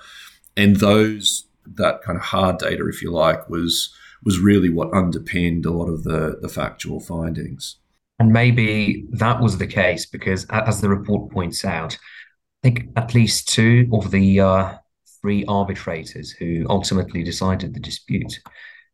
And 0.57 0.77
those, 0.77 1.47
that 1.67 2.03
kind 2.03 2.17
of 2.17 2.25
hard 2.25 2.59
data, 2.59 2.89
if 2.89 3.03
you 3.03 3.11
like, 3.11 3.51
was 3.51 3.93
was 4.25 4.41
really 4.41 4.71
what 4.71 4.93
underpinned 4.95 5.67
a 5.67 5.71
lot 5.71 5.89
of 5.89 6.03
the, 6.03 6.39
the 6.41 6.49
factual 6.49 7.01
findings. 7.01 7.77
And 8.19 8.33
maybe 8.33 9.05
that 9.13 9.41
was 9.41 9.59
the 9.59 9.67
case 9.67 10.07
because, 10.07 10.47
as 10.51 10.81
the 10.81 10.89
report 10.89 11.31
points 11.31 11.65
out, 11.65 11.95
I 11.95 12.71
think 12.71 12.89
at 12.97 13.15
least 13.15 13.49
two 13.49 13.89
of 13.93 14.11
the 14.11 14.41
uh, 14.41 14.75
three 15.21 15.45
arbitrators 15.47 16.31
who 16.31 16.67
ultimately 16.71 17.23
decided 17.23 17.75
the 17.75 17.81
dispute 17.81 18.41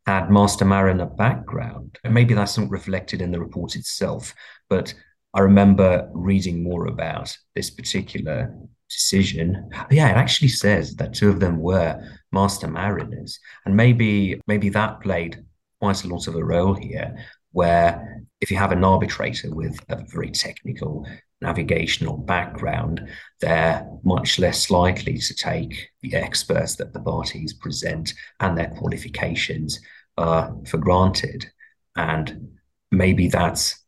had 0.06 0.30
master 0.30 0.64
mariner 0.64 1.06
background. 1.06 1.98
And 2.04 2.12
maybe 2.12 2.34
that's 2.34 2.58
not 2.58 2.68
reflected 2.68 3.22
in 3.22 3.30
the 3.30 3.40
report 3.40 3.76
itself, 3.76 4.34
but 4.68 4.92
I 5.34 5.40
remember 5.40 6.08
reading 6.12 6.62
more 6.62 6.86
about 6.86 7.36
this 7.54 7.70
particular 7.70 8.54
decision. 8.90 9.70
Yeah, 9.90 10.10
it 10.10 10.16
actually 10.16 10.48
says 10.48 10.94
that 10.96 11.14
two 11.14 11.30
of 11.30 11.40
them 11.40 11.58
were 11.58 12.02
master 12.32 12.68
mariners, 12.68 13.40
and 13.64 13.76
maybe 13.76 14.40
maybe 14.46 14.68
that 14.70 15.00
played 15.00 15.42
quite 15.80 16.04
a 16.04 16.08
lot 16.08 16.26
of 16.26 16.36
a 16.36 16.44
role 16.44 16.74
here. 16.74 17.16
Where 17.52 18.22
if 18.40 18.50
you 18.50 18.56
have 18.56 18.72
an 18.72 18.84
arbitrator 18.84 19.54
with 19.54 19.78
a 19.88 20.04
very 20.06 20.30
technical 20.30 21.06
navigational 21.42 22.16
background, 22.16 23.06
they're 23.40 23.86
much 24.04 24.38
less 24.38 24.70
likely 24.70 25.18
to 25.18 25.34
take 25.34 25.90
the 26.02 26.14
experts 26.14 26.76
that 26.76 26.92
the 26.92 27.00
parties 27.00 27.52
present 27.52 28.14
and 28.40 28.56
their 28.56 28.70
qualifications 28.78 29.80
uh, 30.16 30.50
for 30.66 30.78
granted. 30.78 31.50
And 31.96 32.56
maybe 32.90 33.28
that's 33.28 33.81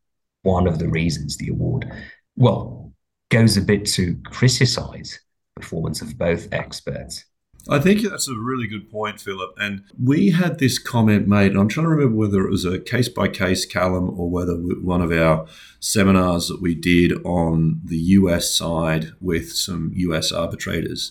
one 0.45 0.67
of 0.67 0.79
the 0.79 0.89
reasons 0.89 1.37
the 1.37 1.49
award, 1.49 1.91
well, 2.37 2.93
goes 3.31 3.57
a 3.57 3.63
bit 3.63 3.85
to 3.85 4.17
criticize 4.27 5.19
performance 5.57 6.01
of 6.01 6.17
both 6.17 6.49
experts. 6.53 7.25
I 7.69 7.79
think 7.79 8.03
that's 8.03 8.29
a 8.29 8.35
really 8.35 8.67
good 8.67 8.91
point, 8.91 9.21
Philip. 9.21 9.55
And 9.59 9.85
we 10.03 10.31
had 10.31 10.59
this 10.59 10.79
comment 10.79 11.27
made, 11.27 11.57
I'm 11.57 11.69
trying 11.69 11.87
to 11.87 11.91
remember 11.91 12.15
whether 12.15 12.45
it 12.45 12.51
was 12.51 12.67
a 12.67 12.79
case 12.79 13.09
by 13.09 13.29
case 13.29 13.65
Calum 13.65 14.11
or 14.21 14.29
whether 14.29 14.55
one 14.55 15.01
of 15.01 15.11
our 15.11 15.47
seminars 15.81 16.49
that 16.49 16.61
we 16.61 16.75
did 16.75 17.13
on 17.25 17.81
the 17.83 17.97
US 17.97 18.55
side 18.55 19.13
with 19.21 19.53
some 19.53 19.93
US 19.95 20.31
arbitrators. 20.31 21.11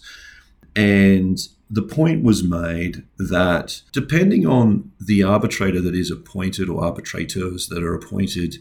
And 0.76 1.39
the 1.72 1.82
point 1.82 2.24
was 2.24 2.43
made 2.43 3.04
that 3.17 3.82
depending 3.91 4.46
on 4.46 4.91
the 5.00 5.24
arbitrator 5.24 5.82
that 5.82 5.96
is 5.96 6.12
appointed 6.12 6.69
or 6.69 6.84
arbitrators 6.84 7.67
that 7.67 7.84
are 7.84 7.96
appointed 7.96 8.58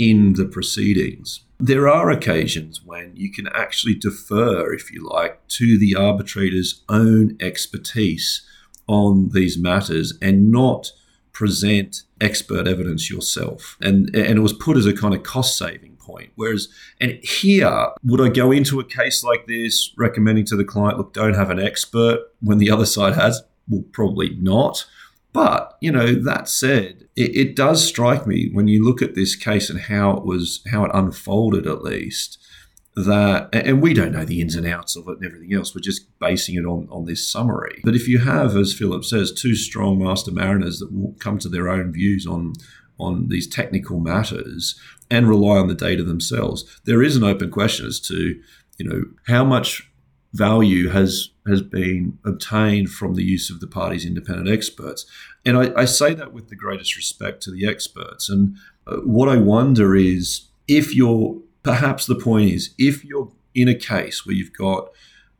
in 0.00 0.32
the 0.32 0.46
proceedings, 0.46 1.40
there 1.58 1.86
are 1.86 2.10
occasions 2.10 2.82
when 2.82 3.12
you 3.14 3.30
can 3.30 3.46
actually 3.48 3.94
defer, 3.94 4.72
if 4.72 4.90
you 4.90 5.06
like, 5.06 5.46
to 5.48 5.78
the 5.78 5.94
arbitrator's 5.94 6.82
own 6.88 7.36
expertise 7.38 8.46
on 8.86 9.28
these 9.34 9.58
matters 9.58 10.14
and 10.22 10.50
not 10.50 10.90
present 11.32 12.02
expert 12.18 12.66
evidence 12.66 13.10
yourself. 13.10 13.76
And, 13.82 14.08
and 14.16 14.38
it 14.38 14.40
was 14.40 14.54
put 14.54 14.78
as 14.78 14.86
a 14.86 14.96
kind 14.96 15.14
of 15.14 15.22
cost 15.22 15.58
saving 15.58 15.96
point. 15.96 16.30
Whereas, 16.34 16.68
and 16.98 17.12
here, 17.22 17.88
would 18.02 18.22
I 18.22 18.30
go 18.30 18.50
into 18.50 18.80
a 18.80 18.84
case 18.84 19.22
like 19.22 19.46
this 19.46 19.92
recommending 19.98 20.46
to 20.46 20.56
the 20.56 20.64
client, 20.64 20.96
look, 20.96 21.12
don't 21.12 21.34
have 21.34 21.50
an 21.50 21.60
expert 21.60 22.20
when 22.40 22.56
the 22.56 22.70
other 22.70 22.86
side 22.86 23.14
has? 23.16 23.42
Well, 23.68 23.84
probably 23.92 24.30
not. 24.40 24.86
But, 25.32 25.76
you 25.80 25.92
know, 25.92 26.14
that 26.14 26.48
said, 26.48 27.08
it, 27.14 27.36
it, 27.36 27.56
does 27.56 27.86
strike 27.86 28.26
me 28.26 28.50
when 28.52 28.66
you 28.66 28.84
look 28.84 29.00
at 29.00 29.14
this 29.14 29.36
case 29.36 29.70
and 29.70 29.80
how 29.80 30.16
it 30.16 30.24
was, 30.24 30.60
how 30.70 30.84
it 30.84 30.90
unfolded 30.92 31.66
at 31.66 31.82
least, 31.82 32.38
that, 32.96 33.48
and 33.52 33.80
we 33.80 33.94
don't 33.94 34.12
know 34.12 34.24
the 34.24 34.40
ins 34.40 34.56
and 34.56 34.66
outs 34.66 34.96
of 34.96 35.06
it 35.06 35.18
and 35.18 35.24
everything 35.24 35.54
else, 35.54 35.74
we're 35.74 35.80
just 35.80 36.18
basing 36.18 36.56
it 36.56 36.64
on, 36.66 36.88
on 36.90 37.04
this 37.04 37.30
summary. 37.30 37.80
But 37.84 37.94
if 37.94 38.08
you 38.08 38.18
have, 38.18 38.56
as 38.56 38.74
Philip 38.74 39.04
says, 39.04 39.32
two 39.32 39.54
strong 39.54 40.02
master 40.02 40.32
mariners 40.32 40.80
that 40.80 40.92
will 40.92 41.14
come 41.20 41.38
to 41.38 41.48
their 41.48 41.68
own 41.68 41.92
views 41.92 42.26
on, 42.26 42.54
on 42.98 43.28
these 43.28 43.46
technical 43.46 44.00
matters 44.00 44.78
and 45.10 45.28
rely 45.28 45.58
on 45.58 45.68
the 45.68 45.74
data 45.74 46.02
themselves, 46.02 46.64
there 46.84 47.02
is 47.02 47.14
an 47.14 47.22
open 47.22 47.50
question 47.50 47.86
as 47.86 48.00
to, 48.00 48.40
you 48.78 48.88
know, 48.88 49.04
how 49.28 49.44
much 49.44 49.88
value 50.32 50.88
has 50.88 51.30
has 51.50 51.62
been 51.62 52.18
obtained 52.24 52.90
from 52.90 53.14
the 53.14 53.24
use 53.24 53.50
of 53.50 53.60
the 53.60 53.66
party's 53.66 54.06
independent 54.06 54.48
experts. 54.48 55.06
And 55.44 55.56
I, 55.56 55.72
I 55.76 55.84
say 55.84 56.14
that 56.14 56.32
with 56.32 56.48
the 56.48 56.56
greatest 56.56 56.96
respect 56.96 57.42
to 57.42 57.50
the 57.50 57.66
experts. 57.66 58.28
And 58.28 58.56
uh, 58.86 58.96
what 58.98 59.28
I 59.28 59.36
wonder 59.36 59.94
is 59.96 60.48
if 60.68 60.94
you're 60.94 61.40
perhaps 61.62 62.06
the 62.06 62.14
point 62.14 62.50
is 62.50 62.74
if 62.78 63.04
you're 63.04 63.30
in 63.54 63.68
a 63.68 63.74
case 63.74 64.24
where 64.24 64.34
you've 64.34 64.56
got 64.56 64.90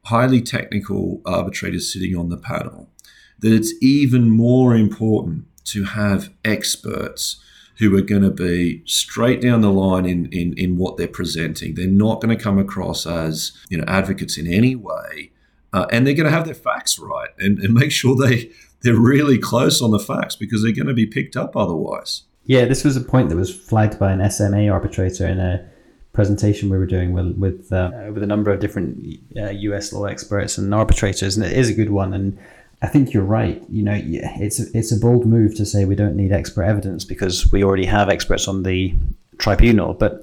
highly 0.05 0.41
technical 0.41 1.21
arbitrators 1.25 1.93
sitting 1.93 2.17
on 2.17 2.29
the 2.29 2.37
panel, 2.37 2.91
that 3.39 3.53
it's 3.53 3.73
even 3.81 4.29
more 4.29 4.75
important 4.75 5.47
to 5.65 5.85
have 5.85 6.31
experts 6.45 7.43
who 7.79 7.97
are 7.97 8.03
going 8.03 8.23
to 8.23 8.31
be 8.31 8.83
straight 8.85 9.41
down 9.41 9.63
the 9.63 9.71
line 9.71 10.05
in, 10.05 10.27
in, 10.27 10.53
in 10.59 10.77
what 10.77 10.97
they're 10.97 11.09
presenting. 11.09 11.75
They're 11.75 11.87
not 11.87 12.21
going 12.21 12.37
to 12.37 12.43
come 12.43 12.59
across 12.59 13.07
as 13.07 13.53
you 13.69 13.79
know 13.79 13.85
advocates 13.89 14.37
in 14.37 14.47
any 14.47 14.75
way, 14.75 15.33
uh, 15.73 15.87
and 15.91 16.07
they're 16.07 16.15
going 16.15 16.29
to 16.29 16.33
have 16.33 16.45
their 16.47 16.55
facts 16.55 16.99
right 16.99 17.31
and, 17.39 17.59
and 17.59 17.75
make 17.75 17.93
sure 17.93 18.17
they 18.17 18.51
they're 18.83 18.99
really 18.99 19.39
close 19.39 19.83
on 19.83 19.91
the 19.91 19.99
facts 19.99 20.37
because 20.37 20.63
they're 20.63 20.73
going 20.73 20.87
to 20.87 20.95
be 20.95 21.07
picked 21.07 21.37
up 21.37 21.57
otherwise. 21.57 22.23
Yeah, 22.45 22.65
this 22.65 22.83
was 22.83 22.97
a 22.97 23.01
point 23.01 23.29
that 23.29 23.37
was 23.37 23.55
flagged 23.55 23.99
by 23.99 24.13
an 24.13 24.29
SMA 24.31 24.69
arbitrator 24.69 25.27
in 25.27 25.39
a 25.39 25.69
presentation 26.13 26.71
we 26.71 26.79
were 26.79 26.87
doing 26.87 27.13
with 27.13 27.37
with, 27.37 27.73
uh, 27.73 27.91
with 28.13 28.23
a 28.23 28.27
number 28.27 28.51
of 28.51 28.61
different 28.61 29.21
uh, 29.37 29.51
U.S. 29.51 29.93
law 29.93 30.05
experts 30.05 30.59
and 30.59 30.75
arbitrators, 30.75 31.37
and 31.37 31.47
it 31.47 31.53
is 31.53 31.69
a 31.69 31.75
good 31.75 31.91
one. 31.91 32.13
And 32.15 32.39
I 32.83 32.89
think 32.89 33.13
you're 33.13 33.23
right. 33.23 33.63
You 33.69 33.83
know, 33.83 34.01
it's 34.03 34.59
it's 34.59 34.93
a 34.93 34.99
bold 34.99 35.27
move 35.27 35.55
to 35.57 35.67
say 35.67 35.85
we 35.85 35.95
don't 35.95 36.17
need 36.17 36.33
expert 36.33 36.65
evidence 36.65 37.05
because 37.05 37.53
we 37.53 37.63
already 37.63 37.87
have 37.87 38.09
experts 38.09 38.49
on 38.49 38.63
the 38.63 38.95
tribunal. 39.39 39.95
But 39.95 40.23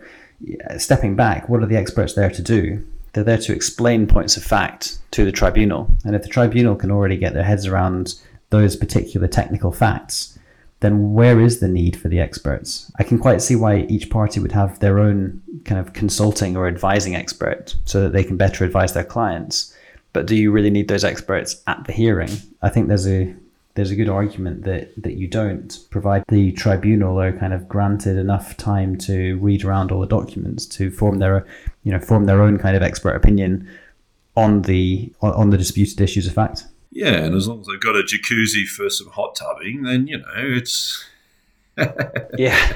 stepping 0.78 1.16
back, 1.16 1.48
what 1.50 1.64
are 1.64 1.68
the 1.68 1.78
experts 1.78 2.14
there 2.16 2.32
to 2.32 2.42
do? 2.42 2.86
They're 3.18 3.24
there 3.24 3.38
to 3.40 3.54
explain 3.54 4.06
points 4.06 4.38
of 4.38 4.44
fact 4.44 5.00
to 5.10 5.26
the 5.26 5.32
tribunal. 5.32 5.90
And 6.06 6.16
if 6.16 6.22
the 6.22 6.30
tribunal 6.30 6.76
can 6.76 6.92
already 6.92 7.18
get 7.18 7.34
their 7.34 7.44
heads 7.44 7.66
around 7.66 8.14
those 8.52 8.76
particular 8.76 9.28
technical 9.28 9.72
facts, 9.72 10.38
then 10.82 11.14
where 11.14 11.42
is 11.42 11.60
the 11.60 11.68
need 11.68 11.96
for 12.00 12.10
the 12.10 12.20
experts? 12.20 12.92
I 13.00 13.04
can 13.04 13.18
quite 13.18 13.42
see 13.42 13.56
why 13.56 13.88
each 13.90 14.12
party 14.12 14.40
would 14.40 14.52
have 14.52 14.80
their 14.80 15.00
own 15.00 15.42
kind 15.66 15.82
of 15.82 15.94
consulting 15.94 16.56
or 16.56 16.68
advising 16.68 17.16
expert 17.16 17.74
so 17.86 18.02
that 18.02 18.14
they 18.14 18.24
can 18.24 18.38
better 18.38 18.64
advise 18.64 18.94
their 18.94 19.04
clients 19.04 19.74
but 20.18 20.26
do 20.26 20.36
you 20.36 20.52
really 20.52 20.72
need 20.72 20.88
those 20.88 21.04
experts 21.04 21.62
at 21.68 21.84
the 21.86 21.92
hearing? 21.92 22.32
I 22.64 22.70
think 22.70 22.88
there's 22.88 23.08
a 23.08 23.36
there's 23.76 23.92
a 23.92 23.96
good 23.96 24.10
argument 24.10 24.64
that 24.64 24.92
that 25.04 25.14
you 25.14 25.28
don't 25.28 25.78
provide 25.92 26.24
the 26.28 26.52
tribunal 26.54 27.22
are 27.22 27.38
kind 27.38 27.54
of 27.54 27.68
granted 27.70 28.18
enough 28.18 28.58
time 28.58 28.98
to 29.10 29.38
read 29.38 29.64
around 29.64 29.92
all 29.92 30.00
the 30.00 30.08
documents 30.08 30.66
to 30.66 30.90
form 30.90 31.20
their 31.20 31.46
you 31.88 31.94
know 31.94 32.00
form 32.00 32.26
their 32.26 32.42
own 32.42 32.58
kind 32.58 32.76
of 32.76 32.84
expert 32.84 33.16
opinion 33.16 33.66
on 34.36 34.64
the 34.64 35.14
on 35.22 35.52
the 35.52 35.58
disputed 35.58 36.02
issues 36.02 36.28
of 36.28 36.34
fact. 36.34 36.66
Yeah, 36.92 37.24
and 37.24 37.34
as 37.34 37.48
long 37.48 37.62
as 37.62 37.68
they've 37.68 37.80
got 37.80 37.96
a 37.96 38.04
jacuzzi 38.04 38.66
for 38.68 38.90
some 38.90 39.08
hot 39.08 39.36
tubbing, 39.36 39.84
then 39.84 40.06
you 40.06 40.18
know 40.18 40.26
it's 40.36 41.06
yeah. 42.38 42.74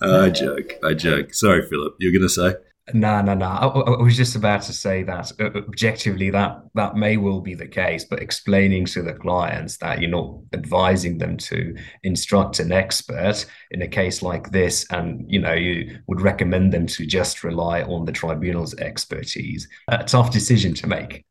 I 0.00 0.30
joke. 0.30 0.72
I 0.82 0.94
joke. 0.94 1.34
Sorry, 1.34 1.68
Philip. 1.68 1.96
You're 1.98 2.12
going 2.12 2.22
to 2.22 2.28
say. 2.28 2.54
No, 2.94 3.20
no, 3.20 3.34
no. 3.34 3.46
I, 3.46 3.66
I, 3.66 4.02
was 4.02 4.16
just 4.16 4.34
about 4.34 4.62
to 4.62 4.72
say 4.72 5.02
that 5.02 5.32
uh, 5.40 5.46
objectively, 5.56 6.30
that 6.30 6.62
that 6.74 6.96
may 6.96 7.16
well 7.16 7.40
be 7.40 7.54
the 7.54 7.66
case, 7.66 8.04
but 8.04 8.22
explaining 8.22 8.86
to 8.86 9.02
the 9.02 9.12
clients 9.12 9.76
that 9.78 10.00
you're 10.00 10.10
not 10.10 10.38
advising 10.52 11.18
them 11.18 11.36
to 11.38 11.76
instruct 12.02 12.60
an 12.60 12.72
expert 12.72 13.44
in 13.70 13.82
a 13.82 13.88
case 13.88 14.22
like 14.22 14.50
this, 14.50 14.86
and 14.90 15.24
you 15.30 15.40
know 15.40 15.52
you 15.52 15.98
would 16.06 16.20
recommend 16.20 16.72
them 16.72 16.86
to 16.86 17.06
just 17.06 17.44
rely 17.44 17.82
on 17.82 18.04
the 18.04 18.12
tribunal's 18.12 18.74
expertise. 18.74 19.68
A 19.88 20.04
tough 20.04 20.30
decision 20.30 20.74
to 20.74 20.86
make. 20.86 21.24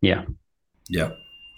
Yeah. 0.00 0.24
Yeah. 0.88 1.10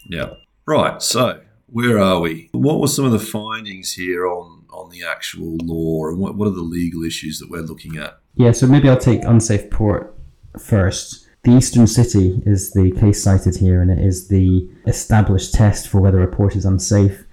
Yeah. 0.09 0.33
Right. 0.65 1.01
So 1.01 1.41
where 1.67 1.99
are 1.99 2.19
we? 2.19 2.49
What 2.53 2.79
were 2.79 2.87
some 2.87 3.05
of 3.05 3.11
the 3.11 3.19
findings 3.19 3.93
here 3.93 4.27
on 4.27 4.65
on 4.77 4.89
the 4.89 5.03
actual 5.03 5.57
law, 5.63 6.07
and 6.07 6.19
what 6.19 6.35
what 6.35 6.47
are 6.47 6.51
the 6.51 6.61
legal 6.61 7.03
issues 7.03 7.39
that 7.39 7.49
we're 7.49 7.61
looking 7.61 7.97
at? 7.97 8.19
Yeah, 8.35 8.51
so 8.51 8.67
maybe 8.67 8.87
I'll 8.89 8.97
take 8.97 9.23
unsafe 9.23 9.69
port 9.71 10.15
first. 10.59 11.27
The 11.43 11.51
Eastern 11.51 11.87
City 11.87 12.41
is 12.45 12.71
the 12.71 12.91
case 12.91 13.23
cited 13.23 13.55
here, 13.57 13.81
and 13.81 13.89
it 13.89 13.99
is 13.99 14.27
the 14.27 14.69
established 14.85 15.53
test 15.53 15.87
for 15.87 16.01
whether 16.01 16.21
a 16.21 16.27
port 16.27 16.55
is 16.55 16.65
unsafe. 16.65 17.23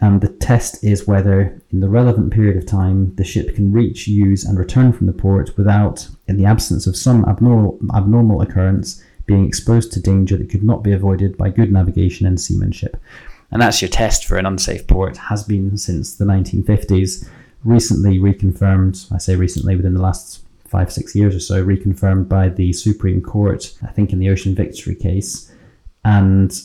And 0.00 0.20
the 0.20 0.28
test 0.28 0.84
is 0.84 1.06
whether, 1.06 1.60
in 1.72 1.80
the 1.80 1.88
relevant 1.88 2.32
period 2.32 2.56
of 2.58 2.66
time, 2.66 3.14
the 3.16 3.24
ship 3.24 3.54
can 3.54 3.72
reach, 3.72 4.06
use, 4.06 4.44
and 4.44 4.58
return 4.58 4.92
from 4.92 5.06
the 5.06 5.12
port 5.12 5.56
without, 5.56 6.08
in 6.28 6.36
the 6.36 6.44
absence 6.44 6.86
of 6.86 6.96
some 6.96 7.24
abnormal, 7.24 7.78
abnormal 7.94 8.42
occurrence, 8.42 9.02
being 9.24 9.46
exposed 9.46 9.92
to 9.92 10.00
danger 10.00 10.36
that 10.36 10.50
could 10.50 10.62
not 10.62 10.84
be 10.84 10.92
avoided 10.92 11.36
by 11.36 11.48
good 11.48 11.72
navigation 11.72 12.26
and 12.26 12.38
seamanship. 12.38 12.96
And 13.50 13.62
that's 13.62 13.80
your 13.80 13.88
test 13.88 14.24
for 14.24 14.36
an 14.38 14.46
unsafe 14.46 14.86
port, 14.86 15.16
has 15.16 15.44
been 15.44 15.76
since 15.76 16.16
the 16.16 16.24
1950s. 16.24 17.28
Recently 17.64 18.18
reconfirmed, 18.18 19.12
I 19.12 19.18
say 19.18 19.36
recently, 19.36 19.76
within 19.76 19.94
the 19.94 20.02
last 20.02 20.44
five, 20.66 20.92
six 20.92 21.14
years 21.14 21.34
or 21.34 21.40
so, 21.40 21.64
reconfirmed 21.64 22.28
by 22.28 22.48
the 22.48 22.72
Supreme 22.72 23.22
Court, 23.22 23.72
I 23.82 23.88
think 23.88 24.12
in 24.12 24.18
the 24.18 24.30
Ocean 24.30 24.54
Victory 24.54 24.94
case. 24.94 25.52
And 26.04 26.60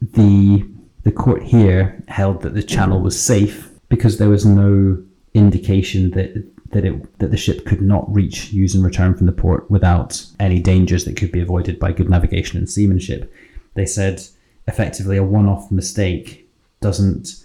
the 0.00 0.66
the 1.02 1.12
court 1.12 1.42
here 1.42 2.02
held 2.08 2.42
that 2.42 2.54
the 2.54 2.62
channel 2.62 3.00
was 3.00 3.20
safe 3.20 3.70
because 3.88 4.18
there 4.18 4.28
was 4.28 4.44
no 4.44 5.02
indication 5.34 6.10
that 6.10 6.44
that 6.70 6.84
it 6.84 7.18
that 7.18 7.30
the 7.30 7.36
ship 7.36 7.66
could 7.66 7.82
not 7.82 8.12
reach, 8.12 8.52
use, 8.52 8.74
and 8.74 8.84
return 8.84 9.14
from 9.16 9.26
the 9.26 9.32
port 9.32 9.70
without 9.70 10.24
any 10.38 10.60
dangers 10.60 11.04
that 11.04 11.16
could 11.16 11.32
be 11.32 11.40
avoided 11.40 11.78
by 11.78 11.92
good 11.92 12.08
navigation 12.08 12.58
and 12.58 12.68
seamanship. 12.68 13.32
They 13.74 13.86
said 13.86 14.22
effectively 14.70 15.16
a 15.16 15.24
one-off 15.38 15.70
mistake 15.70 16.48
doesn't 16.80 17.44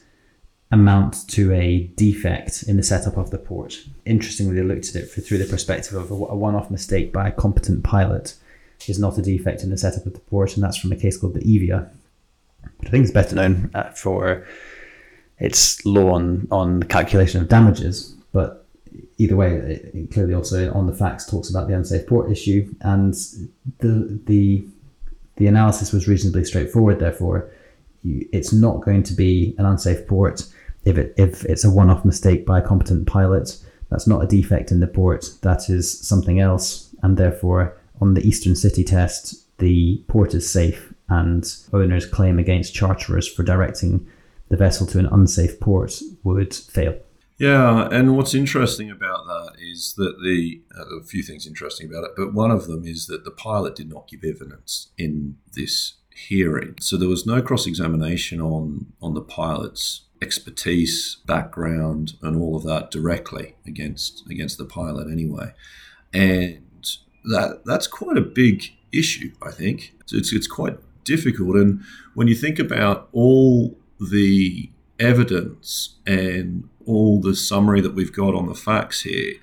amount 0.71 1.27
to 1.29 1.53
a 1.53 1.67
defect 1.95 2.63
in 2.67 2.77
the 2.77 2.83
setup 2.83 3.17
of 3.17 3.29
the 3.31 3.37
port. 3.37 3.85
Interestingly, 4.05 4.55
they 4.55 4.63
looked 4.63 4.89
at 4.89 4.95
it 4.95 5.05
through 5.07 5.37
the 5.37 5.45
perspective 5.45 5.93
of 5.93 6.11
a 6.11 6.15
one 6.15 6.55
off 6.55 6.69
mistake 6.71 7.07
by 7.11 7.27
a 7.27 7.31
competent 7.31 7.83
pilot 7.83 8.35
is 8.87 8.99
not 8.99 9.17
a 9.17 9.21
defect 9.21 9.63
in 9.63 9.69
the 9.69 9.77
setup 9.77 10.05
of 10.05 10.13
the 10.13 10.19
port, 10.19 10.55
and 10.55 10.63
that's 10.63 10.77
from 10.77 10.91
a 10.91 10.95
case 10.95 11.17
called 11.17 11.33
the 11.33 11.41
Evia. 11.41 11.89
But 12.77 12.87
I 12.87 12.91
think 12.91 13.03
it's 13.03 13.13
better 13.13 13.35
known 13.35 13.71
uh, 13.73 13.89
for 13.91 14.45
its 15.39 15.85
law 15.85 16.11
on, 16.13 16.47
on 16.51 16.79
the 16.79 16.85
calculation 16.85 17.41
of 17.41 17.47
damages, 17.47 18.15
but 18.31 18.65
either 19.17 19.35
way, 19.35 19.51
it 19.93 20.11
clearly 20.11 20.33
also 20.33 20.71
on 20.73 20.87
the 20.87 20.93
facts 20.93 21.25
talks 21.25 21.49
about 21.49 21.67
the 21.67 21.75
unsafe 21.75 22.07
port 22.07 22.31
issue, 22.31 22.73
and 22.81 23.13
the 23.79 24.19
the 24.25 24.65
the 25.37 25.47
analysis 25.47 25.91
was 25.91 26.07
reasonably 26.07 26.45
straightforward. 26.45 26.99
Therefore, 26.99 27.51
you, 28.03 28.27
it's 28.31 28.53
not 28.53 28.81
going 28.81 29.03
to 29.03 29.13
be 29.13 29.55
an 29.57 29.65
unsafe 29.65 30.07
port 30.07 30.47
if 30.85 30.97
it 30.97 31.13
if 31.17 31.43
it's 31.45 31.63
a 31.63 31.69
one-off 31.69 32.05
mistake 32.05 32.45
by 32.45 32.59
a 32.59 32.65
competent 32.65 33.07
pilot, 33.07 33.57
that's 33.89 34.07
not 34.07 34.23
a 34.23 34.27
defect 34.27 34.71
in 34.71 34.79
the 34.79 34.87
port. 34.87 35.29
That 35.41 35.69
is 35.69 35.99
something 36.07 36.39
else, 36.39 36.95
and 37.01 37.17
therefore 37.17 37.77
on 38.01 38.13
the 38.13 38.25
Eastern 38.25 38.55
City 38.55 38.83
test, 38.83 39.57
the 39.57 40.03
port 40.07 40.33
is 40.33 40.49
safe, 40.49 40.93
and 41.09 41.51
owners' 41.73 42.05
claim 42.05 42.39
against 42.39 42.73
charterers 42.73 43.27
for 43.27 43.43
directing 43.43 44.07
the 44.49 44.57
vessel 44.57 44.85
to 44.87 44.99
an 44.99 45.07
unsafe 45.07 45.59
port 45.59 45.99
would 46.23 46.53
fail. 46.53 46.95
Yeah, 47.37 47.89
and 47.91 48.15
what's 48.15 48.33
interesting 48.33 48.89
about 48.89 49.25
that 49.27 49.55
is 49.59 49.95
that 49.97 50.21
the 50.23 50.61
uh, 50.77 50.99
a 51.01 51.03
few 51.03 51.21
things 51.21 51.45
interesting 51.45 51.87
about 51.89 52.05
it, 52.05 52.11
but 52.15 52.33
one 52.33 52.51
of 52.51 52.67
them 52.67 52.85
is 52.85 53.07
that 53.07 53.25
the 53.25 53.31
pilot 53.31 53.75
did 53.75 53.89
not 53.89 54.07
give 54.07 54.23
evidence 54.23 54.91
in 54.97 55.37
this 55.53 55.95
hearing, 56.15 56.75
so 56.79 56.95
there 56.95 57.09
was 57.09 57.25
no 57.25 57.41
cross 57.41 57.67
examination 57.67 58.39
on 58.39 58.93
on 59.01 59.15
the 59.15 59.21
pilot's 59.21 60.03
expertise, 60.21 61.17
background, 61.25 62.13
and 62.21 62.41
all 62.41 62.55
of 62.55 62.63
that 62.63 62.89
directly 62.89 63.55
against 63.67 64.23
against 64.29 64.57
the 64.57 64.65
pilot 64.65 65.11
anyway, 65.11 65.53
and 66.13 66.61
that 67.25 67.63
that's 67.65 67.87
quite 67.87 68.17
a 68.17 68.21
big 68.21 68.63
issue. 68.93 69.31
I 69.43 69.51
think 69.51 69.93
it's 70.09 70.31
it's 70.31 70.47
quite 70.47 70.77
difficult, 71.03 71.57
and 71.57 71.81
when 72.13 72.29
you 72.29 72.35
think 72.35 72.59
about 72.59 73.09
all 73.11 73.77
the 73.99 74.69
evidence 74.99 75.95
and 76.07 76.69
all 76.85 77.19
the 77.19 77.35
summary 77.35 77.81
that 77.81 77.95
we've 77.95 78.13
got 78.13 78.35
on 78.35 78.47
the 78.47 78.55
facts 78.55 79.01
here, 79.01 79.33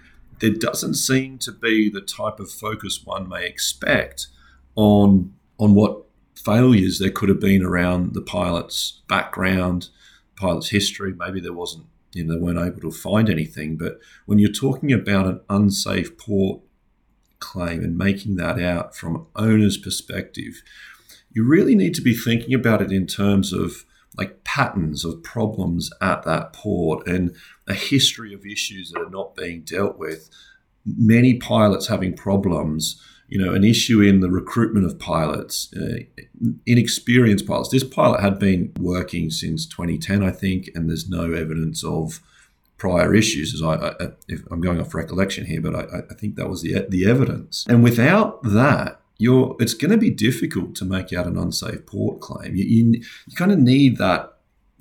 there 0.40 0.50
doesn't 0.50 0.94
seem 0.94 1.38
to 1.38 1.52
be 1.52 1.88
the 1.88 2.00
type 2.00 2.40
of 2.40 2.50
focus 2.50 3.02
one 3.04 3.28
may 3.28 3.46
expect 3.46 4.26
on 4.74 5.34
on 5.58 5.74
what 5.74 6.04
failures 6.34 6.98
there 6.98 7.10
could 7.10 7.28
have 7.28 7.40
been 7.40 7.62
around 7.62 8.14
the 8.14 8.22
pilot's 8.22 9.02
background, 9.08 9.88
pilot's 10.36 10.70
history. 10.70 11.14
Maybe 11.16 11.40
there 11.40 11.52
wasn't, 11.52 11.86
you 12.12 12.24
know, 12.24 12.34
they 12.34 12.40
weren't 12.40 12.58
able 12.58 12.80
to 12.80 12.90
find 12.90 13.30
anything. 13.30 13.76
But 13.76 14.00
when 14.26 14.38
you're 14.38 14.50
talking 14.50 14.92
about 14.92 15.26
an 15.26 15.40
unsafe 15.48 16.18
port 16.18 16.60
claim 17.38 17.84
and 17.84 17.96
making 17.96 18.36
that 18.36 18.60
out 18.60 18.96
from 18.96 19.26
owner's 19.36 19.76
perspective, 19.76 20.62
you 21.30 21.44
really 21.44 21.74
need 21.74 21.94
to 21.94 22.02
be 22.02 22.14
thinking 22.14 22.54
about 22.54 22.82
it 22.82 22.90
in 22.92 23.06
terms 23.06 23.52
of 23.52 23.84
like 24.16 24.44
patterns 24.44 25.04
of 25.04 25.22
problems 25.22 25.90
at 26.00 26.22
that 26.24 26.52
port 26.52 27.06
and 27.06 27.34
a 27.66 27.74
history 27.74 28.34
of 28.34 28.44
issues 28.44 28.90
that 28.90 29.00
are 29.00 29.10
not 29.10 29.34
being 29.34 29.62
dealt 29.62 29.98
with. 29.98 30.28
Many 30.84 31.34
pilots 31.34 31.86
having 31.86 32.14
problems, 32.14 33.00
you 33.28 33.42
know, 33.42 33.54
an 33.54 33.64
issue 33.64 34.00
in 34.00 34.20
the 34.20 34.30
recruitment 34.30 34.84
of 34.84 34.98
pilots, 34.98 35.72
uh, 35.74 36.00
inexperienced 36.66 37.46
pilots. 37.46 37.70
This 37.70 37.84
pilot 37.84 38.20
had 38.20 38.38
been 38.38 38.72
working 38.78 39.30
since 39.30 39.64
2010, 39.66 40.22
I 40.22 40.30
think, 40.30 40.70
and 40.74 40.88
there's 40.88 41.08
no 41.08 41.32
evidence 41.32 41.82
of 41.84 42.20
prior 42.76 43.14
issues. 43.14 43.54
As 43.54 43.62
I, 43.62 43.74
I 43.74 44.08
if 44.28 44.42
I'm 44.50 44.60
going 44.60 44.80
off 44.80 44.94
recollection 44.94 45.46
here, 45.46 45.60
but 45.60 45.74
I, 45.74 46.00
I 46.10 46.14
think 46.14 46.34
that 46.34 46.50
was 46.50 46.62
the 46.62 46.84
the 46.88 47.08
evidence. 47.08 47.64
And 47.68 47.82
without 47.82 48.42
that, 48.42 49.01
you're 49.18 49.56
it's 49.60 49.74
going 49.74 49.90
to 49.90 49.98
be 49.98 50.10
difficult 50.10 50.74
to 50.76 50.84
make 50.84 51.12
out 51.12 51.26
an 51.26 51.38
unsafe 51.38 51.86
port 51.86 52.20
claim. 52.20 52.56
You, 52.56 52.64
you, 52.64 53.02
you 53.26 53.36
kind 53.36 53.52
of 53.52 53.58
need 53.58 53.98
that 53.98 54.32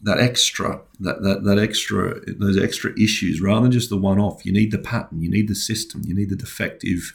that 0.04 0.20
extra 0.20 0.82
that, 1.00 1.22
that 1.22 1.44
that 1.44 1.60
extra 1.60 2.20
those 2.28 2.62
extra 2.62 2.91
issues 3.00 3.41
rather 3.41 3.62
than 3.62 3.72
just 3.72 3.89
the 3.89 3.98
one 3.98 4.20
off. 4.20 4.46
You 4.46 4.52
need 4.52 4.72
the 4.72 4.80
pattern, 4.80 5.22
you 5.22 5.30
need 5.30 5.48
the 5.48 5.56
system, 5.56 6.02
you 6.06 6.15
need 6.15 6.30
the 6.30 6.36
defective 6.36 7.13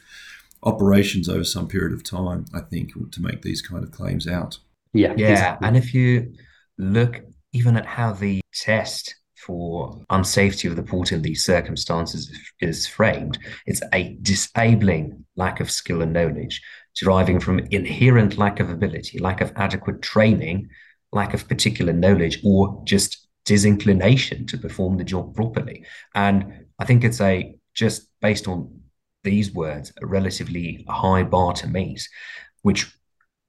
operations 0.62 1.28
over 1.28 1.44
some 1.44 1.68
period 1.68 1.92
of 1.92 2.04
time. 2.04 2.46
I 2.54 2.60
think 2.60 2.92
to 3.12 3.22
make 3.22 3.42
these 3.42 3.62
kind 3.62 3.82
of 3.82 3.90
claims 3.90 4.26
out. 4.26 4.58
Yeah, 4.92 5.14
yeah, 5.16 5.32
exactly. 5.32 5.68
and 5.68 5.76
if 5.76 5.92
you 5.92 6.32
look 6.78 7.22
even 7.52 7.76
at 7.76 7.86
how 7.86 8.12
the 8.12 8.40
test 8.52 9.16
for 9.34 10.02
unsafety 10.10 10.68
of 10.68 10.76
the 10.76 10.82
port 10.82 11.12
in 11.12 11.22
these 11.22 11.44
circumstances 11.44 12.30
is 12.60 12.86
framed, 12.86 13.38
it's 13.66 13.82
a 13.92 14.16
disabling 14.22 15.24
lack 15.36 15.60
of 15.60 15.70
skill 15.70 16.02
and 16.02 16.12
knowledge 16.12 16.60
deriving 16.98 17.40
from 17.40 17.58
inherent 17.70 18.38
lack 18.38 18.60
of 18.60 18.70
ability, 18.70 19.18
lack 19.18 19.40
of 19.40 19.52
adequate 19.56 20.02
training, 20.02 20.68
lack 21.12 21.34
of 21.34 21.48
particular 21.48 21.92
knowledge, 21.92 22.40
or 22.44 22.82
just 22.84 23.28
disinclination 23.44 24.46
to 24.46 24.58
perform 24.58 24.96
the 24.96 25.04
job 25.04 25.34
properly. 25.34 25.84
And 26.14 26.66
I 26.78 26.84
think 26.84 27.04
it's 27.04 27.20
a 27.20 27.54
just 27.74 28.08
based 28.20 28.48
on 28.48 28.80
these 29.22 29.52
words, 29.52 29.92
a 30.00 30.06
relatively 30.06 30.84
high 30.88 31.22
bar 31.22 31.52
to 31.52 31.68
meet, 31.68 32.08
which 32.62 32.90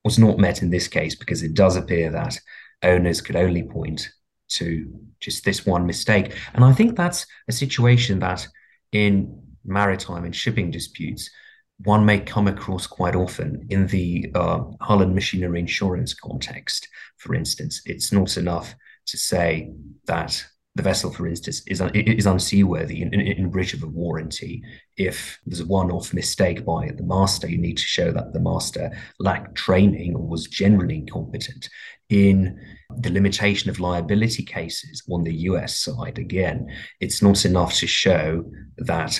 was 0.03 0.19
not 0.19 0.37
met 0.37 0.61
in 0.61 0.69
this 0.69 0.87
case 0.87 1.15
because 1.15 1.43
it 1.43 1.53
does 1.53 1.75
appear 1.75 2.11
that 2.11 2.37
owners 2.83 3.21
could 3.21 3.35
only 3.35 3.63
point 3.63 4.09
to 4.49 4.91
just 5.19 5.43
this 5.43 5.65
one 5.65 5.85
mistake. 5.85 6.35
And 6.53 6.63
I 6.63 6.73
think 6.73 6.95
that's 6.95 7.25
a 7.47 7.51
situation 7.51 8.19
that 8.19 8.47
in 8.91 9.41
maritime 9.65 10.23
and 10.25 10.35
shipping 10.35 10.71
disputes, 10.71 11.29
one 11.79 12.05
may 12.05 12.19
come 12.19 12.47
across 12.47 12.87
quite 12.87 13.15
often 13.15 13.67
in 13.69 13.87
the 13.87 14.31
uh, 14.33 14.59
machinery 15.05 15.59
insurance 15.59 16.13
context. 16.13 16.87
For 17.17 17.35
instance, 17.35 17.81
it's 17.85 18.11
not 18.11 18.37
enough 18.37 18.75
to 19.07 19.17
say 19.17 19.71
that 20.05 20.43
the 20.75 20.83
vessel, 20.83 21.11
for 21.11 21.27
instance, 21.27 21.63
is, 21.67 21.81
un- 21.81 21.95
is 21.95 22.25
unseaworthy 22.25 23.01
in, 23.01 23.13
in, 23.13 23.21
in, 23.21 23.49
breach 23.49 23.73
of 23.73 23.83
a 23.83 23.87
warranty. 23.87 24.63
If 24.95 25.39
there's 25.45 25.59
a 25.59 25.65
one-off 25.65 26.13
mistake 26.13 26.63
by 26.63 26.91
the 26.95 27.03
master, 27.03 27.49
you 27.49 27.57
need 27.57 27.77
to 27.77 27.83
show 27.83 28.11
that 28.11 28.31
the 28.31 28.39
master 28.39 28.91
lacked 29.19 29.55
training 29.55 30.15
or 30.15 30.27
was 30.27 30.45
generally 30.45 30.97
incompetent. 30.97 31.67
In 32.09 32.59
the 32.99 33.09
limitation 33.09 33.69
of 33.69 33.79
liability 33.79 34.43
cases 34.43 35.03
on 35.09 35.23
the 35.23 35.33
US 35.33 35.77
side, 35.77 36.19
again, 36.19 36.67
it's 37.01 37.21
not 37.21 37.43
enough 37.43 37.73
to 37.75 37.87
show 37.87 38.49
that 38.77 39.19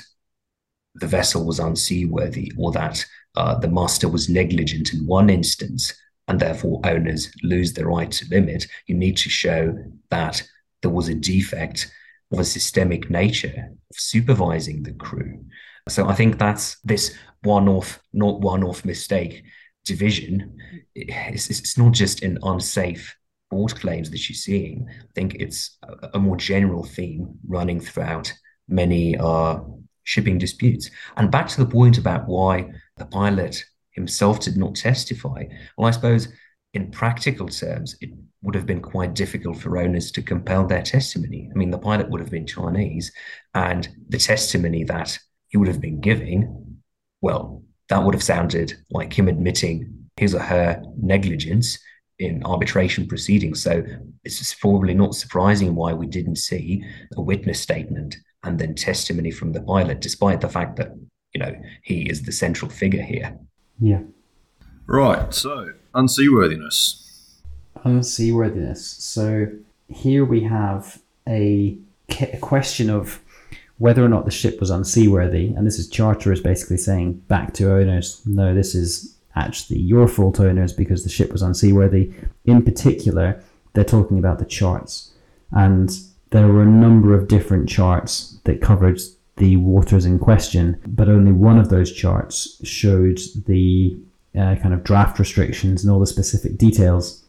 the 0.99 1.07
vessel 1.07 1.45
was 1.45 1.60
unseaworthy 1.60 2.51
or 2.57 2.71
that 2.71 3.05
uh, 3.36 3.57
the 3.60 3.67
master 3.67 4.10
was 4.10 4.29
negligent 4.29 4.93
in 4.93 5.05
one 5.05 5.29
instance 5.29 5.93
and 6.27 6.39
therefore 6.39 6.81
owners 6.83 7.31
lose 7.43 7.73
the 7.73 7.86
right 7.86 8.12
to 8.12 8.25
limit, 8.29 8.67
you 8.88 8.95
need 8.95 9.15
to 9.17 9.29
show 9.29 9.77
that 10.10 10.41
there 10.81 10.91
was 10.91 11.07
a 11.07 11.15
defect 11.15 11.91
of 12.31 12.39
a 12.39 12.43
systemic 12.43 13.10
nature 13.10 13.69
of 13.89 13.97
supervising 13.97 14.83
the 14.83 14.93
crew. 14.93 15.45
So 15.88 16.07
I 16.07 16.15
think 16.15 16.38
that's 16.38 16.79
this 16.81 17.15
one-off, 17.43 18.01
not 18.12 18.41
one-off 18.41 18.83
mistake 18.83 19.43
division. 19.86 20.57
It's, 20.95 21.49
it's 21.49 21.77
not 21.77 21.93
just 21.93 22.23
an 22.23 22.39
unsafe 22.43 23.15
board 23.49 23.75
claims 23.75 24.10
that 24.12 24.27
you're 24.27 24.36
seeing. 24.36 24.88
I 24.89 25.07
think 25.15 25.36
it's 25.36 25.77
a, 26.13 26.19
more 26.19 26.36
general 26.36 26.83
theme 26.83 27.36
running 27.47 27.79
throughout 27.79 28.33
many 28.67 29.17
uh, 29.17 29.60
shipping 30.07 30.37
disputes. 30.37 30.89
And 31.17 31.29
back 31.29 31.49
to 31.49 31.63
the 31.63 31.69
point 31.69 31.97
about 31.97 32.27
why 32.27 32.71
the 32.95 33.05
pilot 33.05 33.61
himself 33.91 34.39
did 34.39 34.55
not 34.55 34.73
testify. 34.73 35.43
Well, 35.77 35.87
I 35.87 35.91
suppose 35.91 36.29
in 36.73 36.91
practical 36.91 37.49
terms, 37.49 37.97
it 37.99 38.11
would 38.41 38.55
have 38.55 38.65
been 38.65 38.81
quite 38.81 39.15
difficult 39.15 39.57
for 39.57 39.77
owners 39.77 40.09
to 40.13 40.21
compel 40.21 40.65
their 40.65 40.81
testimony. 40.81 41.49
I 41.53 41.57
mean, 41.57 41.71
the 41.71 41.77
pilot 41.77 42.09
would 42.09 42.21
have 42.21 42.31
been 42.31 42.47
Chinese, 42.47 43.11
and 43.53 43.89
the 44.07 44.17
testimony 44.17 44.85
that 44.85 45.19
he 45.49 45.57
would 45.57 45.67
have 45.67 45.81
been 45.81 45.99
giving, 45.99 46.77
well, 47.19 47.63
that 47.89 48.01
would 48.01 48.13
have 48.13 48.23
sounded 48.23 48.77
like 48.89 49.11
him 49.11 49.27
admitting 49.27 50.07
his 50.15 50.33
or 50.33 50.39
her 50.39 50.81
negligence 51.01 51.79
in 52.19 52.43
arbitration 52.45 53.07
proceedings. 53.07 53.61
So 53.61 53.83
it's 54.23 54.53
probably 54.53 54.93
not 54.93 55.15
surprising 55.15 55.75
why 55.75 55.91
we 55.91 56.07
didn't 56.07 56.37
see 56.37 56.83
a 57.17 57.21
witness 57.21 57.59
statement 57.59 58.15
and 58.47 58.60
then 58.60 58.73
testimony 58.75 59.31
from 59.31 59.53
the 59.53 59.62
pilot, 59.62 60.01
despite 60.01 60.41
the 60.41 60.49
fact 60.49 60.77
that, 60.77 60.95
you 61.33 61.39
know, 61.39 61.55
he 61.81 62.10
is 62.10 62.23
the 62.23 62.31
central 62.31 62.71
figure 62.71 63.03
here. 63.03 63.38
Yeah. 63.79 64.01
Right. 64.86 65.33
So, 65.33 65.73
unseaworthiness. 65.93 67.03
Unseaworthiness. 67.86 68.77
So, 68.77 69.47
here 69.89 70.25
we 70.25 70.43
have 70.43 71.01
a, 71.27 71.77
a 72.19 72.38
question 72.38 72.89
of 72.89 73.21
whether 73.77 74.03
or 74.03 74.10
not 74.10 74.25
the 74.25 74.31
ship 74.31 74.60
was 74.60 74.71
unseaworthy. 74.71 75.55
And 75.55 75.67
this 75.67 75.77
is 75.77 75.89
charterers 75.89 76.41
basically 76.41 76.77
saying 76.77 77.13
back 77.27 77.53
to 77.55 77.71
owners, 77.71 78.21
no, 78.25 78.55
this 78.55 78.73
is 78.73 79.15
actually 79.36 79.79
your 79.79 80.07
fault, 80.07 80.39
owners, 80.39 80.73
because 80.73 81.03
the 81.03 81.10
ship 81.10 81.31
was 81.31 81.43
unseaworthy. 81.43 82.12
In 82.45 82.63
particular, 82.63 83.43
they're 83.73 83.83
talking 83.83 84.17
about 84.17 84.39
the 84.39 84.45
charts. 84.45 85.12
And 85.51 85.95
there 86.31 86.47
were 86.47 86.61
a 86.61 86.65
number 86.65 87.13
of 87.13 87.27
different 87.27 87.69
charts 87.69 88.39
that 88.43 88.61
covered 88.61 88.99
the 89.37 89.55
waters 89.57 90.05
in 90.05 90.19
question, 90.19 90.79
but 90.87 91.09
only 91.09 91.31
one 91.31 91.59
of 91.59 91.69
those 91.69 91.91
charts 91.91 92.59
showed 92.67 93.19
the 93.45 93.97
uh, 94.35 94.55
kind 94.55 94.73
of 94.73 94.83
draft 94.83 95.19
restrictions 95.19 95.83
and 95.83 95.91
all 95.91 95.99
the 95.99 96.07
specific 96.07 96.57
details 96.57 97.23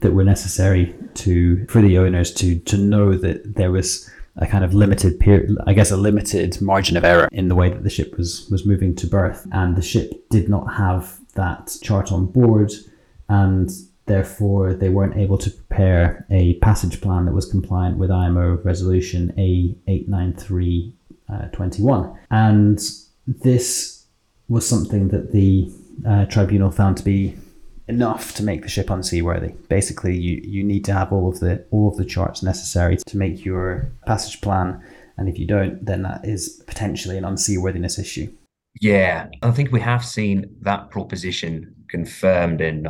that 0.00 0.12
were 0.12 0.24
necessary 0.24 0.94
to 1.14 1.66
for 1.66 1.82
the 1.82 1.98
owners 1.98 2.32
to 2.32 2.58
to 2.60 2.76
know 2.76 3.14
that 3.14 3.56
there 3.56 3.72
was 3.72 4.08
a 4.36 4.46
kind 4.46 4.64
of 4.64 4.72
limited 4.72 5.18
period, 5.18 5.56
I 5.66 5.74
guess, 5.74 5.90
a 5.90 5.96
limited 5.96 6.60
margin 6.62 6.96
of 6.96 7.04
error 7.04 7.28
in 7.32 7.48
the 7.48 7.56
way 7.56 7.68
that 7.68 7.82
the 7.82 7.90
ship 7.90 8.16
was 8.16 8.48
was 8.50 8.64
moving 8.64 8.94
to 8.96 9.06
berth, 9.06 9.46
and 9.52 9.76
the 9.76 9.82
ship 9.82 10.28
did 10.30 10.48
not 10.48 10.74
have 10.74 11.18
that 11.34 11.76
chart 11.82 12.12
on 12.12 12.26
board, 12.26 12.72
and 13.28 13.70
therefore 14.06 14.74
they 14.74 14.88
weren't 14.88 15.16
able 15.16 15.38
to 15.38 15.50
prepare 15.50 16.26
a 16.30 16.54
passage 16.54 17.00
plan 17.00 17.26
that 17.26 17.32
was 17.32 17.46
compliant 17.46 17.96
with 17.98 18.10
IMO 18.10 18.58
resolution 18.64 19.32
A89321. 19.36 20.92
Uh, 21.30 22.14
and 22.30 22.80
this 23.26 24.06
was 24.48 24.68
something 24.68 25.08
that 25.08 25.32
the 25.32 25.70
uh, 26.06 26.24
tribunal 26.26 26.70
found 26.70 26.96
to 26.96 27.04
be 27.04 27.36
enough 27.90 28.34
to 28.34 28.42
make 28.42 28.62
the 28.62 28.68
ship 28.68 28.86
unseaworthy. 28.86 29.54
Basically, 29.68 30.16
you, 30.16 30.40
you 30.44 30.64
need 30.64 30.84
to 30.86 30.92
have 30.92 31.12
all 31.12 31.28
of 31.28 31.40
the 31.40 31.64
all 31.70 31.88
of 31.88 31.96
the 31.96 32.04
charts 32.04 32.42
necessary 32.42 32.96
to 32.96 33.16
make 33.16 33.44
your 33.44 33.90
passage 34.06 34.40
plan, 34.40 34.82
and 35.16 35.28
if 35.28 35.38
you 35.38 35.46
don't, 35.46 35.84
then 35.84 36.02
that 36.02 36.24
is 36.24 36.62
potentially 36.66 37.18
an 37.18 37.24
unseaworthiness 37.24 37.98
issue. 37.98 38.32
Yeah, 38.80 39.28
I 39.42 39.50
think 39.50 39.72
we 39.72 39.80
have 39.80 40.04
seen 40.04 40.56
that 40.62 40.90
proposition 40.90 41.74
confirmed 41.88 42.60
in 42.60 42.86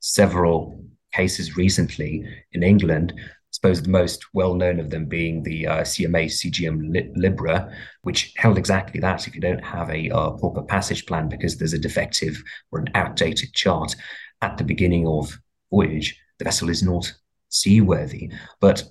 several 0.00 0.84
cases 1.12 1.56
recently 1.56 2.24
in 2.52 2.62
England. 2.62 3.14
I 3.16 3.50
suppose 3.50 3.82
the 3.82 3.88
most 3.88 4.24
well 4.34 4.54
known 4.54 4.78
of 4.78 4.90
them 4.90 5.06
being 5.06 5.42
the 5.42 5.66
uh, 5.66 5.80
CMA 5.80 6.26
CGM 6.26 7.12
Libra, 7.16 7.72
which 8.02 8.34
held 8.36 8.58
exactly 8.58 9.00
that. 9.00 9.26
If 9.26 9.34
you 9.34 9.40
don't 9.40 9.64
have 9.64 9.90
a 9.90 10.10
uh, 10.10 10.30
proper 10.32 10.62
passage 10.62 11.06
plan 11.06 11.28
because 11.28 11.56
there's 11.56 11.72
a 11.72 11.78
defective 11.78 12.42
or 12.70 12.80
an 12.80 12.90
outdated 12.94 13.52
chart 13.54 13.94
at 14.42 14.58
the 14.58 14.64
beginning 14.64 15.06
of 15.06 15.38
voyage, 15.70 16.18
the 16.38 16.44
vessel 16.44 16.68
is 16.68 16.82
not 16.82 17.12
seaworthy. 17.48 18.30
But 18.60 18.84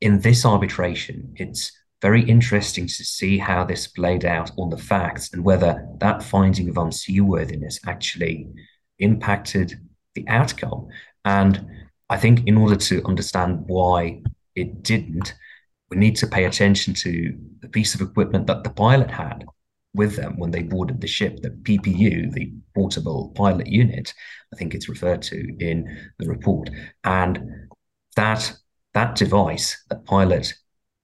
in 0.00 0.20
this 0.20 0.44
arbitration, 0.46 1.34
it's 1.36 1.72
very 2.00 2.22
interesting 2.22 2.86
to 2.86 3.04
see 3.04 3.38
how 3.38 3.64
this 3.64 3.86
played 3.86 4.24
out 4.24 4.50
on 4.58 4.70
the 4.70 4.78
facts 4.78 5.32
and 5.32 5.42
whether 5.42 5.86
that 6.00 6.22
finding 6.22 6.68
of 6.68 6.76
unseaworthiness 6.76 7.80
actually 7.86 8.46
impacted 8.98 9.80
the 10.14 10.26
outcome. 10.28 10.88
And 11.24 11.66
I 12.08 12.16
think 12.16 12.46
in 12.46 12.56
order 12.56 12.76
to 12.76 13.04
understand 13.04 13.64
why 13.66 14.22
it 14.54 14.82
didn't, 14.82 15.34
we 15.90 15.96
need 15.96 16.16
to 16.16 16.26
pay 16.26 16.44
attention 16.44 16.94
to 16.94 17.38
the 17.60 17.68
piece 17.68 17.94
of 17.94 18.00
equipment 18.00 18.46
that 18.46 18.64
the 18.64 18.70
pilot 18.70 19.10
had 19.10 19.44
with 19.94 20.16
them 20.16 20.38
when 20.38 20.50
they 20.50 20.62
boarded 20.62 21.00
the 21.00 21.06
ship, 21.06 21.40
the 21.40 21.50
PPU, 21.50 22.32
the 22.32 22.52
portable 22.74 23.32
pilot 23.36 23.68
unit, 23.68 24.12
I 24.52 24.56
think 24.56 24.74
it's 24.74 24.88
referred 24.88 25.22
to 25.22 25.56
in 25.60 26.10
the 26.18 26.28
report. 26.28 26.68
And 27.04 27.68
that 28.16 28.52
that 28.94 29.16
device, 29.16 29.84
the 29.88 29.96
pilot 29.96 30.54